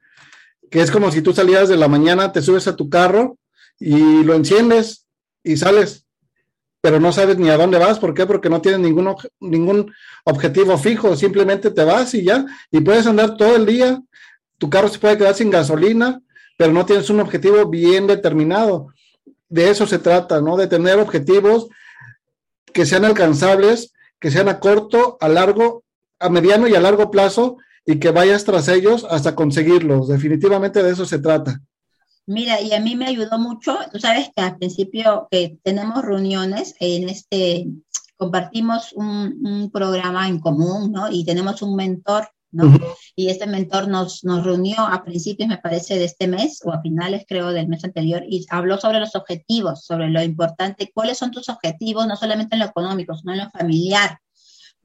que 0.70 0.81
es 0.81 0.90
como 0.90 1.11
si 1.11 1.22
tú 1.22 1.33
salieras 1.33 1.68
de 1.68 1.77
la 1.77 1.88
mañana, 1.88 2.33
te 2.33 2.42
subes 2.42 2.66
a 2.66 2.77
tu 2.77 2.88
carro 2.88 3.38
y 3.79 4.25
lo 4.25 4.35
enciendes 4.35 5.07
y 5.44 5.57
sales 5.57 6.07
pero 6.87 7.01
no 7.01 7.11
sabes 7.11 7.37
ni 7.37 7.49
a 7.49 7.57
dónde 7.57 7.79
vas. 7.79 7.99
¿Por 7.99 8.14
qué? 8.14 8.27
Porque 8.27 8.49
no 8.49 8.61
tienes 8.61 8.79
ningún, 8.79 9.12
ningún 9.40 9.92
objetivo 10.22 10.79
fijo, 10.79 11.16
simplemente 11.16 11.72
te 11.72 11.83
vas 11.83 12.14
y 12.14 12.22
ya, 12.22 12.46
y 12.70 12.79
puedes 12.79 13.09
andar 13.09 13.37
todo 13.37 13.57
el 13.57 13.66
día. 13.66 14.01
Tu 14.57 14.70
carro 14.70 14.87
se 14.88 15.01
puede 15.01 15.18
quedar 15.18 15.35
sin 15.35 15.51
gasolina, 15.51 16.20
pero 16.57 16.72
no 16.72 16.87
tienes 16.87 17.11
un 17.11 17.18
objetivo 17.18 17.68
bien 17.68 18.07
determinado. 18.07 18.94
De 19.49 19.71
eso 19.71 19.87
se 19.87 19.99
trata, 19.99 20.41
¿no? 20.41 20.57
De 20.57 20.67
tener 20.67 20.99
objetivos 20.99 21.69
que 22.73 22.87
sean 22.87 23.05
alcanzables, 23.05 23.93
que 24.21 24.31
sean 24.31 24.49
a 24.49 24.61
corto, 24.61 25.17
a 25.21 25.29
largo, 25.29 25.85
a 26.19 26.29
mediano 26.29 26.69
y 26.69 26.75
a 26.75 26.81
largo 26.81 27.11
plazo 27.11 27.59
y 27.85 27.99
que 28.01 28.11
vayas 28.11 28.45
tras 28.45 28.69
ellos 28.69 29.07
hasta 29.09 29.35
conseguirlos. 29.35 30.09
Definitivamente 30.09 30.83
de 30.83 30.93
eso 30.93 31.07
se 31.07 31.21
trata. 31.21 31.61
Mira, 32.27 32.61
y 32.61 32.73
a 32.75 32.81
mí 32.81 32.97
me 32.97 33.07
ayudó 33.07 33.39
mucho, 33.39 33.79
tú 33.93 34.01
sabes 34.01 34.31
que 34.35 34.43
al 34.43 34.57
principio 34.59 35.29
que 35.31 35.59
tenemos 35.63 36.03
reuniones 36.03 36.75
en 36.81 37.09
este, 37.09 37.69
compartimos 38.17 38.93
un, 38.95 39.71
programa 39.73 40.29
en 40.29 40.41
común, 40.41 40.91
¿no? 40.91 41.09
Y 41.11 41.25
tenemos 41.25 41.63
un 41.63 41.77
mentor, 41.77 42.29
¿no? 42.57 42.79
Y 43.14 43.29
este 43.29 43.47
mentor 43.47 43.88
nos, 43.88 44.25
nos 44.25 44.45
reunió 44.45 44.81
a 44.81 45.05
principios, 45.05 45.49
me 45.49 45.59
parece, 45.59 45.99
de 45.99 46.05
este 46.05 46.27
mes 46.27 46.61
o 46.64 46.73
a 46.73 46.81
finales, 46.81 47.25
creo, 47.29 47.53
del 47.53 47.69
mes 47.69 47.85
anterior 47.85 48.25
y 48.29 48.45
habló 48.51 48.79
sobre 48.79 49.01
los 49.01 49.14
objetivos, 49.14 49.85
sobre 49.85 50.09
lo 50.09 50.23
importante, 50.23 50.90
cuáles 50.92 51.19
son 51.19 51.31
tus 51.31 51.49
objetivos, 51.49 52.07
no 52.07 52.16
solamente 52.16 52.57
en 52.57 52.61
lo 52.61 52.66
económico, 52.66 53.14
sino 53.14 53.33
en 53.33 53.38
lo 53.38 53.51
familiar, 53.51 54.19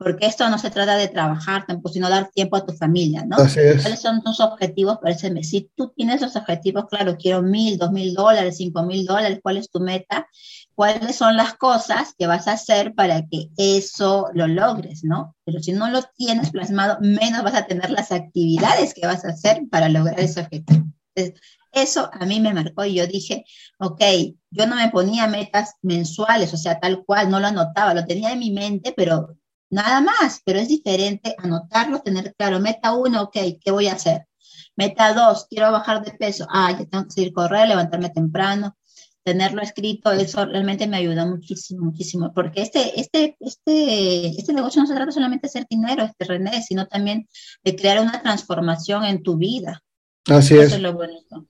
porque 0.03 0.25
esto 0.25 0.49
no 0.49 0.57
se 0.57 0.71
trata 0.71 0.95
de 0.95 1.09
trabajar 1.09 1.63
tampoco, 1.67 1.93
sino 1.93 2.09
dar 2.09 2.31
tiempo 2.31 2.55
a 2.55 2.65
tu 2.65 2.73
familia, 2.73 3.23
¿no? 3.23 3.37
¿Cuáles 3.37 4.01
son 4.01 4.23
tus 4.23 4.39
objetivos 4.39 4.97
para 4.97 5.13
ese 5.13 5.29
mes? 5.29 5.49
Si 5.49 5.69
tú 5.75 5.93
tienes 5.95 6.21
los 6.21 6.35
objetivos, 6.35 6.85
claro, 6.89 7.17
quiero 7.17 7.43
mil, 7.43 7.77
dos 7.77 7.91
mil 7.91 8.15
dólares, 8.15 8.57
cinco 8.57 8.81
mil 8.81 9.05
dólares, 9.05 9.39
¿cuál 9.43 9.57
es 9.57 9.69
tu 9.69 9.79
meta? 9.79 10.27
¿Cuáles 10.73 11.15
son 11.15 11.37
las 11.37 11.53
cosas 11.53 12.15
que 12.17 12.25
vas 12.25 12.47
a 12.47 12.53
hacer 12.53 12.95
para 12.95 13.27
que 13.27 13.49
eso 13.57 14.27
lo 14.33 14.47
logres, 14.47 15.03
¿no? 15.03 15.35
Pero 15.45 15.61
si 15.61 15.71
no 15.71 15.87
lo 15.91 16.01
tienes 16.17 16.49
plasmado, 16.49 16.97
menos 17.01 17.43
vas 17.43 17.53
a 17.53 17.67
tener 17.67 17.91
las 17.91 18.11
actividades 18.11 18.95
que 18.95 19.05
vas 19.05 19.23
a 19.23 19.29
hacer 19.29 19.61
para 19.69 19.87
lograr 19.87 20.19
ese 20.19 20.41
objetivo. 20.41 20.83
Entonces, 21.13 21.39
eso 21.71 22.09
a 22.11 22.25
mí 22.25 22.39
me 22.39 22.55
marcó 22.55 22.85
y 22.85 22.95
yo 22.95 23.05
dije, 23.05 23.45
ok, 23.77 24.01
yo 24.49 24.65
no 24.65 24.75
me 24.75 24.89
ponía 24.89 25.27
metas 25.27 25.75
mensuales, 25.83 26.51
o 26.55 26.57
sea, 26.57 26.79
tal 26.79 27.05
cual, 27.05 27.29
no 27.29 27.39
lo 27.39 27.45
anotaba, 27.45 27.93
lo 27.93 28.05
tenía 28.07 28.31
en 28.31 28.39
mi 28.39 28.49
mente, 28.49 28.95
pero 28.97 29.37
nada 29.71 30.01
más, 30.01 30.41
pero 30.45 30.60
es 30.60 30.67
diferente 30.67 31.34
anotarlo, 31.39 31.99
tener 32.01 32.36
claro, 32.36 32.60
meta 32.60 32.93
uno, 32.93 33.23
ok, 33.23 33.38
¿qué 33.60 33.71
voy 33.71 33.88
a 33.88 33.93
hacer? 33.93 34.27
Meta 34.75 35.13
dos, 35.13 35.47
quiero 35.49 35.71
bajar 35.71 36.03
de 36.03 36.12
peso, 36.12 36.45
ah, 36.49 36.71
ya 36.77 36.86
tengo 36.86 37.05
que 37.05 37.12
seguir 37.12 37.34
correr, 37.34 37.67
levantarme 37.67 38.10
temprano, 38.10 38.77
tenerlo 39.23 39.62
escrito, 39.62 40.12
eso 40.12 40.45
realmente 40.45 40.88
me 40.88 40.97
ayuda 40.97 41.25
muchísimo, 41.25 41.86
muchísimo, 41.86 42.34
porque 42.34 42.62
este, 42.62 42.99
este, 42.99 43.38
este, 43.39 44.27
este 44.27 44.53
negocio 44.53 44.81
no 44.81 44.88
se 44.88 44.95
trata 44.95 45.12
solamente 45.12 45.47
de 45.47 45.49
hacer 45.49 45.67
dinero, 45.69 46.03
este 46.03 46.25
René, 46.25 46.62
sino 46.62 46.88
también 46.88 47.27
de 47.63 47.75
crear 47.75 47.99
una 47.99 48.21
transformación 48.21 49.05
en 49.05 49.23
tu 49.23 49.38
vida. 49.38 49.81
Así 50.27 50.55
es. 50.55 50.67
Eso 50.67 50.75
es 50.75 50.81
lo 50.81 50.93
bonito. 50.93 51.45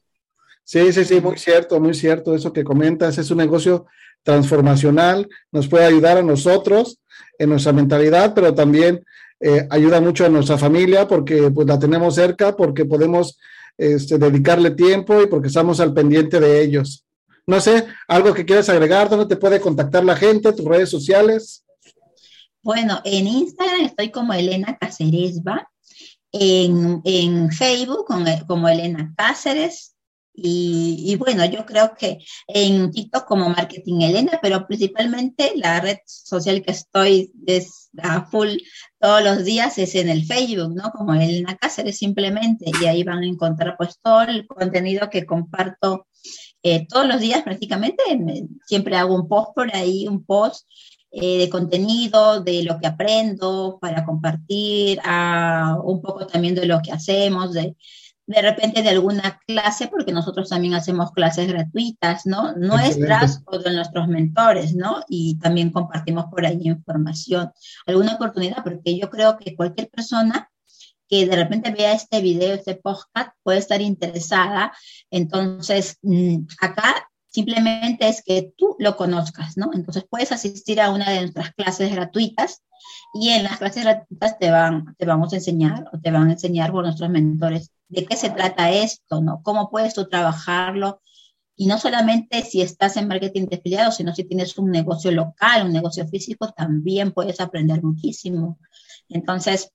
Sí, 0.63 0.93
sí, 0.93 1.05
sí, 1.05 1.19
muy 1.19 1.37
cierto, 1.37 1.79
muy 1.79 1.93
cierto 1.93 2.35
eso 2.35 2.53
que 2.53 2.63
comentas, 2.63 3.17
es 3.17 3.31
un 3.31 3.37
negocio 3.37 3.87
transformacional, 4.23 5.27
nos 5.51 5.67
puede 5.67 5.85
ayudar 5.85 6.17
a 6.17 6.21
nosotros 6.21 7.00
en 7.37 7.49
nuestra 7.49 7.73
mentalidad, 7.73 8.33
pero 8.33 8.53
también 8.53 9.03
eh, 9.39 9.67
ayuda 9.69 9.99
mucho 9.99 10.25
a 10.25 10.29
nuestra 10.29 10.57
familia 10.57 11.07
porque 11.07 11.49
pues 11.51 11.67
la 11.67 11.79
tenemos 11.79 12.15
cerca, 12.15 12.55
porque 12.55 12.85
podemos 12.85 13.39
este, 13.77 14.17
dedicarle 14.17 14.71
tiempo 14.71 15.21
y 15.21 15.27
porque 15.27 15.47
estamos 15.47 15.79
al 15.79 15.93
pendiente 15.93 16.39
de 16.39 16.61
ellos. 16.61 17.05
No 17.47 17.59
sé, 17.59 17.87
algo 18.07 18.33
que 18.33 18.45
quieras 18.45 18.69
agregar, 18.69 19.09
¿dónde 19.09 19.25
te 19.25 19.35
puede 19.35 19.59
contactar 19.59 20.05
la 20.05 20.15
gente, 20.15 20.53
tus 20.53 20.65
redes 20.65 20.89
sociales? 20.89 21.65
Bueno, 22.61 23.01
en 23.03 23.25
Instagram 23.25 23.85
estoy 23.85 24.11
como 24.11 24.33
Elena 24.33 24.77
Cáceresba, 24.79 25.67
en, 26.31 27.01
en 27.03 27.51
Facebook 27.51 28.05
como 28.47 28.69
Elena 28.69 29.11
Cáceres, 29.17 29.90
y, 30.33 31.15
bueno, 31.17 31.45
yo 31.45 31.65
creo 31.65 31.93
que 31.93 32.19
en 32.47 32.91
TikTok 32.91 33.25
como 33.25 33.49
Marketing 33.49 34.01
Elena, 34.01 34.39
pero 34.41 34.65
principalmente 34.65 35.53
la 35.55 35.81
red 35.81 35.97
social 36.05 36.61
que 36.61 36.71
estoy 36.71 37.31
es 37.45 37.89
a 38.01 38.25
full 38.25 38.57
todos 38.99 39.23
los 39.23 39.43
días 39.43 39.77
es 39.77 39.95
en 39.95 40.09
el 40.09 40.25
Facebook, 40.25 40.73
¿no? 40.73 40.91
Como 40.91 41.13
Elena 41.13 41.57
Cáceres 41.57 41.97
simplemente, 41.97 42.71
y 42.81 42.85
ahí 42.85 43.03
van 43.03 43.23
a 43.23 43.27
encontrar 43.27 43.75
pues 43.77 43.99
todo 44.01 44.21
el 44.21 44.47
contenido 44.47 45.09
que 45.09 45.25
comparto 45.25 46.07
eh, 46.63 46.87
todos 46.87 47.07
los 47.07 47.19
días 47.19 47.43
prácticamente. 47.43 48.03
Siempre 48.65 48.95
hago 48.95 49.15
un 49.15 49.27
post 49.27 49.51
por 49.55 49.75
ahí, 49.75 50.07
un 50.07 50.23
post 50.23 50.67
eh, 51.11 51.39
de 51.39 51.49
contenido, 51.49 52.41
de 52.41 52.63
lo 52.63 52.79
que 52.79 52.87
aprendo 52.87 53.79
para 53.81 54.05
compartir, 54.05 54.99
a, 55.03 55.71
ah, 55.71 55.81
un 55.83 56.01
poco 56.01 56.25
también 56.25 56.55
de 56.55 56.65
lo 56.65 56.79
que 56.81 56.91
hacemos, 56.91 57.53
de 57.53 57.75
de 58.31 58.41
repente 58.41 58.81
de 58.81 58.89
alguna 58.89 59.39
clase, 59.45 59.87
porque 59.87 60.13
nosotros 60.13 60.49
también 60.49 60.73
hacemos 60.73 61.11
clases 61.11 61.47
gratuitas, 61.47 62.25
¿no? 62.25 62.53
Nuestras 62.53 63.41
o 63.45 63.59
de 63.59 63.73
nuestros 63.73 64.07
mentores, 64.07 64.73
¿no? 64.73 65.03
Y 65.09 65.37
también 65.39 65.71
compartimos 65.71 66.25
por 66.31 66.45
ahí 66.45 66.61
información, 66.63 67.51
alguna 67.85 68.15
oportunidad, 68.15 68.63
porque 68.63 68.97
yo 68.97 69.09
creo 69.09 69.37
que 69.37 69.55
cualquier 69.55 69.89
persona 69.89 70.49
que 71.09 71.25
de 71.25 71.35
repente 71.35 71.71
vea 71.71 71.91
este 71.91 72.21
video, 72.21 72.55
este 72.55 72.75
podcast, 72.75 73.31
puede 73.43 73.59
estar 73.59 73.81
interesada. 73.81 74.71
Entonces, 75.09 75.97
mm, 76.01 76.45
acá 76.61 77.10
simplemente 77.31 78.07
es 78.07 78.21
que 78.23 78.53
tú 78.57 78.75
lo 78.77 78.95
conozcas, 78.95 79.57
¿no? 79.57 79.71
Entonces 79.73 80.05
puedes 80.07 80.31
asistir 80.31 80.79
a 80.81 80.91
una 80.91 81.09
de 81.09 81.21
nuestras 81.21 81.51
clases 81.53 81.91
gratuitas 81.91 82.61
y 83.13 83.29
en 83.29 83.43
las 83.43 83.57
clases 83.57 83.83
gratuitas 83.83 84.37
te, 84.37 84.51
van, 84.51 84.95
te 84.97 85.05
vamos 85.05 85.33
a 85.33 85.37
enseñar 85.37 85.89
o 85.93 85.99
te 85.99 86.11
van 86.11 86.29
a 86.29 86.33
enseñar 86.33 86.71
por 86.71 86.83
nuestros 86.83 87.09
mentores 87.09 87.71
de 87.87 88.05
qué 88.05 88.15
se 88.15 88.29
trata 88.29 88.71
esto, 88.71 89.21
¿no? 89.21 89.41
¿Cómo 89.43 89.69
puedes 89.69 89.93
tú 89.93 90.07
trabajarlo? 90.07 91.01
Y 91.55 91.67
no 91.67 91.77
solamente 91.77 92.43
si 92.43 92.61
estás 92.61 92.97
en 92.97 93.07
marketing 93.07 93.47
de 93.47 93.57
afiliados, 93.57 93.95
sino 93.95 94.13
si 94.13 94.23
tienes 94.23 94.57
un 94.57 94.71
negocio 94.71 95.11
local, 95.11 95.65
un 95.65 95.73
negocio 95.73 96.07
físico, 96.07 96.51
también 96.51 97.11
puedes 97.11 97.39
aprender 97.39 97.83
muchísimo. 97.83 98.59
Entonces, 99.09 99.71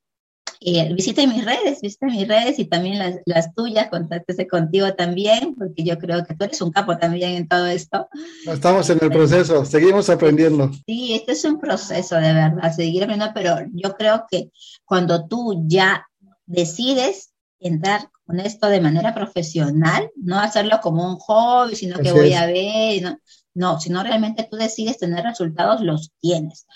eh, 0.61 0.93
visite 0.95 1.27
mis 1.27 1.45
redes, 1.45 1.81
visite 1.81 2.07
mis 2.07 2.27
redes 2.27 2.59
y 2.59 2.65
también 2.65 2.99
las, 2.99 3.17
las, 3.27 3.55
tuyas, 3.55 3.89
contáctese 3.89 4.47
contigo 4.47 4.95
también, 4.95 5.55
porque 5.55 5.85
yo 5.85 5.99
creo 5.99 6.25
que 6.25 6.35
tú 6.35 6.45
eres 6.45 6.61
un 6.61 6.73
capo 6.73 6.97
también 6.97 7.33
en 7.33 7.49
todo 7.49 7.67
esto. 7.67 8.09
Estamos 8.47 8.89
en 8.91 8.99
el 9.03 9.11
proceso, 9.11 9.65
seguimos 9.65 10.09
aprendiendo. 10.09 10.71
Sí, 10.87 11.15
este 11.15 11.33
es 11.33 11.45
un 11.45 11.59
proceso 11.61 12.17
de 12.17 12.33
verdad, 12.33 12.73
seguir 12.75 13.05
aprendiendo, 13.05 13.35
pero 13.35 13.57
yo 13.73 13.95
creo 13.97 14.25
que 14.31 14.51
cuando 14.85 15.27
tú 15.27 15.65
ya 15.67 16.07
decides 16.47 17.33
entrar 17.59 18.09
con 18.27 18.41
esto 18.41 18.69
de 18.69 18.81
manera 18.81 19.15
profesional, 19.15 20.11
no 20.17 20.39
hacerlo 20.39 20.81
como 20.83 21.09
un 21.09 21.17
hobby, 21.17 21.77
sino 21.77 21.99
que 21.99 22.13
voy 22.13 22.33
a 22.33 22.47
ver, 22.47 23.03
no, 23.03 23.19
no, 23.55 23.81
sino 23.81 24.03
realmente 24.03 24.47
tú 24.51 24.57
decides 24.57 24.99
tener 24.99 25.25
resultados, 25.25 25.81
los 25.81 26.13
tienes. 26.21 26.67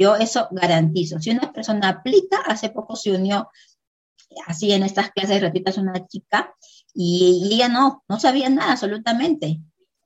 Yo 0.00 0.16
eso 0.16 0.48
garantizo. 0.50 1.20
Si 1.20 1.30
una 1.30 1.52
persona 1.52 1.90
aplica, 1.90 2.38
hace 2.46 2.70
poco 2.70 2.96
se 2.96 3.12
unió 3.12 3.50
así 4.46 4.72
en 4.72 4.82
estas 4.82 5.10
clases 5.10 5.40
gratuitas 5.40 5.76
una 5.76 6.06
chica 6.06 6.54
y, 6.94 7.50
ella 7.52 7.68
no, 7.68 8.02
no 8.08 8.18
sabía 8.18 8.48
nada 8.48 8.72
absolutamente. 8.72 9.60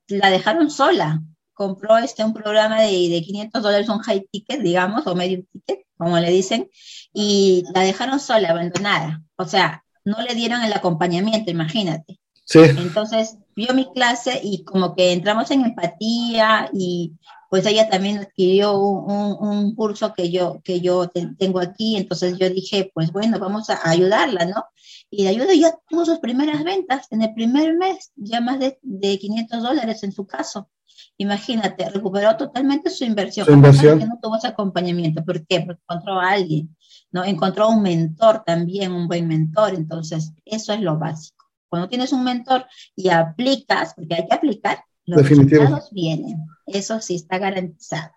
La 0.08 0.30
dejaron 0.30 0.68
sola. 0.68 1.22
Compró 1.52 1.96
este, 1.98 2.24
un 2.24 2.34
programa 2.34 2.80
de, 2.80 3.08
de 3.08 3.22
500 3.22 3.62
dólares, 3.62 3.88
un 3.88 4.00
high 4.00 4.26
ticket, 4.32 4.60
digamos, 4.60 5.06
o 5.06 5.14
medio 5.14 5.44
ticket, 5.52 5.86
como 5.96 6.18
le 6.18 6.30
dicen, 6.30 6.68
y 7.12 7.62
la 7.72 7.82
dejaron 7.82 8.18
sola, 8.18 8.50
abandonada. 8.50 9.22
O 9.36 9.44
sea, 9.44 9.84
no 10.04 10.20
le 10.22 10.34
dieron 10.34 10.64
el 10.64 10.72
acompañamiento, 10.72 11.52
imagínate. 11.52 12.18
Sí. 12.44 12.58
Entonces, 12.58 13.38
vio 13.54 13.72
mi 13.72 13.92
clase 13.92 14.40
y 14.42 14.64
como 14.64 14.96
que 14.96 15.12
entramos 15.12 15.52
en 15.52 15.64
empatía 15.64 16.68
y 16.72 17.12
pues 17.54 17.66
ella 17.66 17.88
también 17.88 18.18
adquirió 18.18 18.76
un, 18.76 19.76
curso 19.76 20.12
que 20.12 20.28
yo, 20.32 20.60
que 20.64 20.80
yo 20.80 21.08
tengo 21.38 21.60
aquí, 21.60 21.96
entonces 21.96 22.36
yo 22.36 22.50
dije, 22.50 22.90
pues 22.92 23.12
bueno, 23.12 23.38
vamos 23.38 23.70
a 23.70 23.88
ayudarla, 23.88 24.44
¿no? 24.44 24.64
Y 25.08 25.22
de 25.22 25.28
ayuda 25.28 25.54
ya 25.54 25.72
tuvo 25.88 26.04
sus 26.04 26.18
primeras 26.18 26.64
ventas 26.64 27.06
en 27.12 27.22
el 27.22 27.32
primer 27.32 27.76
mes, 27.76 28.10
ya 28.16 28.40
más 28.40 28.58
de, 28.58 28.80
de 28.82 29.20
500 29.20 29.62
dólares 29.62 30.02
en 30.02 30.10
su 30.10 30.26
caso. 30.26 30.68
Imagínate, 31.16 31.88
recuperó 31.90 32.36
totalmente 32.36 32.90
su 32.90 33.04
inversión. 33.04 33.46
Su 33.46 33.52
inversión. 33.52 34.00
Que 34.00 34.06
no 34.06 34.18
tuvo 34.20 34.34
ese 34.36 34.48
acompañamiento. 34.48 35.24
¿Por 35.24 35.46
qué? 35.46 35.60
Porque 35.60 35.80
encontró 35.88 36.18
a 36.18 36.30
alguien, 36.30 36.76
¿no? 37.12 37.24
Encontró 37.24 37.68
un 37.68 37.82
mentor 37.82 38.42
también, 38.44 38.90
un 38.90 39.06
buen 39.06 39.28
mentor. 39.28 39.74
Entonces, 39.76 40.32
eso 40.44 40.72
es 40.72 40.80
lo 40.80 40.98
básico. 40.98 41.46
Cuando 41.68 41.88
tienes 41.88 42.12
un 42.12 42.24
mentor 42.24 42.66
y 42.96 43.10
aplicas, 43.10 43.94
porque 43.94 44.16
hay 44.16 44.26
que 44.26 44.34
aplicar, 44.34 44.82
los 45.06 45.28
resultados 45.28 45.90
vienen. 45.90 46.36
Eso 46.66 47.00
sí 47.00 47.16
está 47.16 47.38
garantizado. 47.38 48.10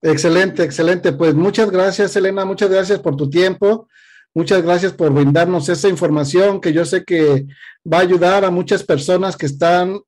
Excelente, 0.00 0.62
excelente. 0.62 1.12
Pues 1.12 1.34
muchas 1.34 1.70
gracias, 1.70 2.14
Elena. 2.14 2.44
Muchas 2.44 2.70
gracias 2.70 3.00
por 3.00 3.16
tu 3.16 3.28
tiempo. 3.28 3.88
Muchas 4.34 4.62
gracias 4.62 4.92
por 4.92 5.12
brindarnos 5.12 5.68
esa 5.68 5.88
información 5.88 6.60
que 6.60 6.72
yo 6.72 6.84
sé 6.84 7.04
que 7.04 7.46
va 7.90 7.98
a 7.98 8.02
ayudar 8.02 8.44
a 8.44 8.50
muchas 8.50 8.84
personas 8.84 9.36
que 9.36 9.46
están 9.46 10.00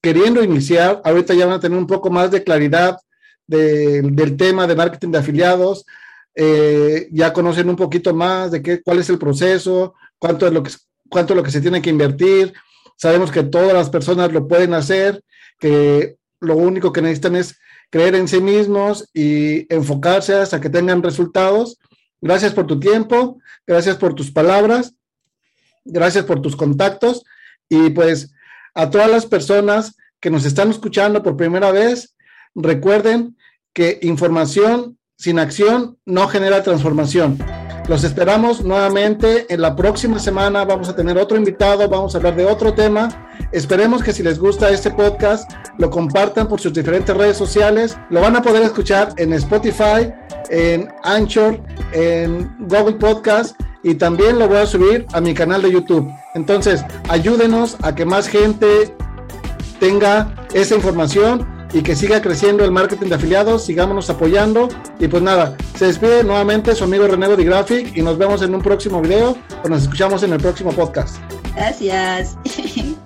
queriendo 0.00 0.42
iniciar. 0.42 1.02
Ahorita 1.04 1.34
ya 1.34 1.46
van 1.46 1.56
a 1.56 1.60
tener 1.60 1.76
un 1.76 1.86
poco 1.86 2.10
más 2.10 2.30
de 2.30 2.42
claridad 2.42 2.96
del 3.46 4.36
tema 4.36 4.66
de 4.66 4.74
marketing 4.74 5.10
de 5.10 5.18
afiliados. 5.18 5.84
Eh, 6.34 7.08
ya 7.12 7.32
conocen 7.32 7.68
un 7.68 7.76
poquito 7.76 8.14
más 8.14 8.50
de 8.50 8.62
qué, 8.62 8.82
cuál 8.82 8.98
es 8.98 9.10
el 9.10 9.18
proceso, 9.18 9.94
cuánto 10.18 10.46
es 10.46 10.52
lo 10.52 10.62
que, 10.62 10.70
cuánto 11.08 11.32
es 11.32 11.36
lo 11.36 11.42
que 11.42 11.50
se 11.50 11.60
tiene 11.60 11.82
que 11.82 11.90
invertir. 11.90 12.54
Sabemos 12.96 13.30
que 13.30 13.42
todas 13.42 13.74
las 13.74 13.90
personas 13.90 14.32
lo 14.32 14.48
pueden 14.48 14.72
hacer 14.72 15.22
que 15.58 16.16
lo 16.40 16.56
único 16.56 16.92
que 16.92 17.02
necesitan 17.02 17.36
es 17.36 17.58
creer 17.90 18.14
en 18.14 18.28
sí 18.28 18.40
mismos 18.40 19.08
y 19.14 19.72
enfocarse 19.72 20.34
hasta 20.34 20.60
que 20.60 20.70
tengan 20.70 21.02
resultados. 21.02 21.78
Gracias 22.20 22.52
por 22.52 22.66
tu 22.66 22.80
tiempo, 22.80 23.38
gracias 23.66 23.96
por 23.96 24.14
tus 24.14 24.30
palabras, 24.30 24.94
gracias 25.84 26.24
por 26.24 26.42
tus 26.42 26.56
contactos 26.56 27.24
y 27.68 27.90
pues 27.90 28.32
a 28.74 28.90
todas 28.90 29.10
las 29.10 29.26
personas 29.26 29.96
que 30.20 30.30
nos 30.30 30.44
están 30.44 30.70
escuchando 30.70 31.22
por 31.22 31.36
primera 31.36 31.70
vez, 31.70 32.16
recuerden 32.54 33.36
que 33.72 33.98
información 34.02 34.98
sin 35.16 35.38
acción 35.38 35.98
no 36.04 36.28
genera 36.28 36.62
transformación. 36.62 37.38
Los 37.88 38.04
esperamos 38.04 38.62
nuevamente 38.64 39.46
en 39.48 39.60
la 39.60 39.76
próxima 39.76 40.18
semana. 40.18 40.64
Vamos 40.64 40.88
a 40.88 40.96
tener 40.96 41.16
otro 41.18 41.36
invitado, 41.36 41.88
vamos 41.88 42.14
a 42.14 42.18
hablar 42.18 42.34
de 42.34 42.44
otro 42.44 42.74
tema. 42.74 43.28
Esperemos 43.52 44.02
que 44.02 44.12
si 44.12 44.22
les 44.22 44.38
gusta 44.38 44.70
este 44.70 44.90
podcast, 44.90 45.50
lo 45.78 45.88
compartan 45.88 46.48
por 46.48 46.60
sus 46.60 46.72
diferentes 46.72 47.16
redes 47.16 47.36
sociales. 47.36 47.96
Lo 48.10 48.20
van 48.20 48.34
a 48.34 48.42
poder 48.42 48.62
escuchar 48.62 49.14
en 49.16 49.32
Spotify, 49.34 50.12
en 50.50 50.88
Anchor, 51.04 51.60
en 51.92 52.52
Google 52.68 52.94
Podcast 52.94 53.58
y 53.84 53.94
también 53.94 54.38
lo 54.38 54.48
voy 54.48 54.58
a 54.58 54.66
subir 54.66 55.06
a 55.12 55.20
mi 55.20 55.32
canal 55.32 55.62
de 55.62 55.70
YouTube. 55.70 56.10
Entonces, 56.34 56.84
ayúdenos 57.08 57.76
a 57.82 57.94
que 57.94 58.04
más 58.04 58.26
gente 58.26 58.92
tenga 59.78 60.34
esa 60.52 60.74
información 60.74 61.55
y 61.72 61.82
que 61.82 61.96
siga 61.96 62.20
creciendo 62.20 62.64
el 62.64 62.70
marketing 62.70 63.08
de 63.08 63.14
afiliados, 63.16 63.64
sigámonos 63.64 64.08
apoyando 64.10 64.68
y 64.98 65.08
pues 65.08 65.22
nada, 65.22 65.56
se 65.76 65.86
despide 65.86 66.24
nuevamente 66.24 66.74
su 66.74 66.84
amigo 66.84 67.06
René 67.06 67.28
de 67.28 67.44
Graphic 67.44 67.96
y 67.96 68.02
nos 68.02 68.18
vemos 68.18 68.42
en 68.42 68.54
un 68.54 68.62
próximo 68.62 69.00
video 69.00 69.36
o 69.64 69.68
nos 69.68 69.82
escuchamos 69.82 70.22
en 70.22 70.32
el 70.32 70.40
próximo 70.40 70.72
podcast. 70.72 71.16
Gracias. 71.54 72.36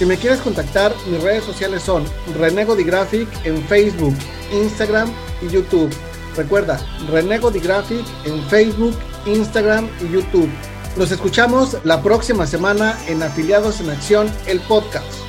Si 0.00 0.06
me 0.06 0.16
quieres 0.16 0.40
contactar, 0.40 0.94
mis 1.10 1.22
redes 1.22 1.44
sociales 1.44 1.82
son 1.82 2.04
Renego 2.38 2.74
Graphic 2.74 3.28
en 3.44 3.62
Facebook, 3.64 4.14
Instagram 4.50 5.12
y 5.42 5.48
YouTube. 5.50 5.94
Recuerda, 6.38 6.80
Renego 7.10 7.50
Graphic 7.50 8.06
en 8.24 8.42
Facebook, 8.44 8.96
Instagram 9.26 9.90
y 10.00 10.10
YouTube. 10.10 10.48
Nos 10.96 11.12
escuchamos 11.12 11.76
la 11.84 12.02
próxima 12.02 12.46
semana 12.46 12.98
en 13.08 13.22
Afiliados 13.22 13.82
en 13.82 13.90
Acción, 13.90 14.32
el 14.46 14.60
podcast. 14.60 15.19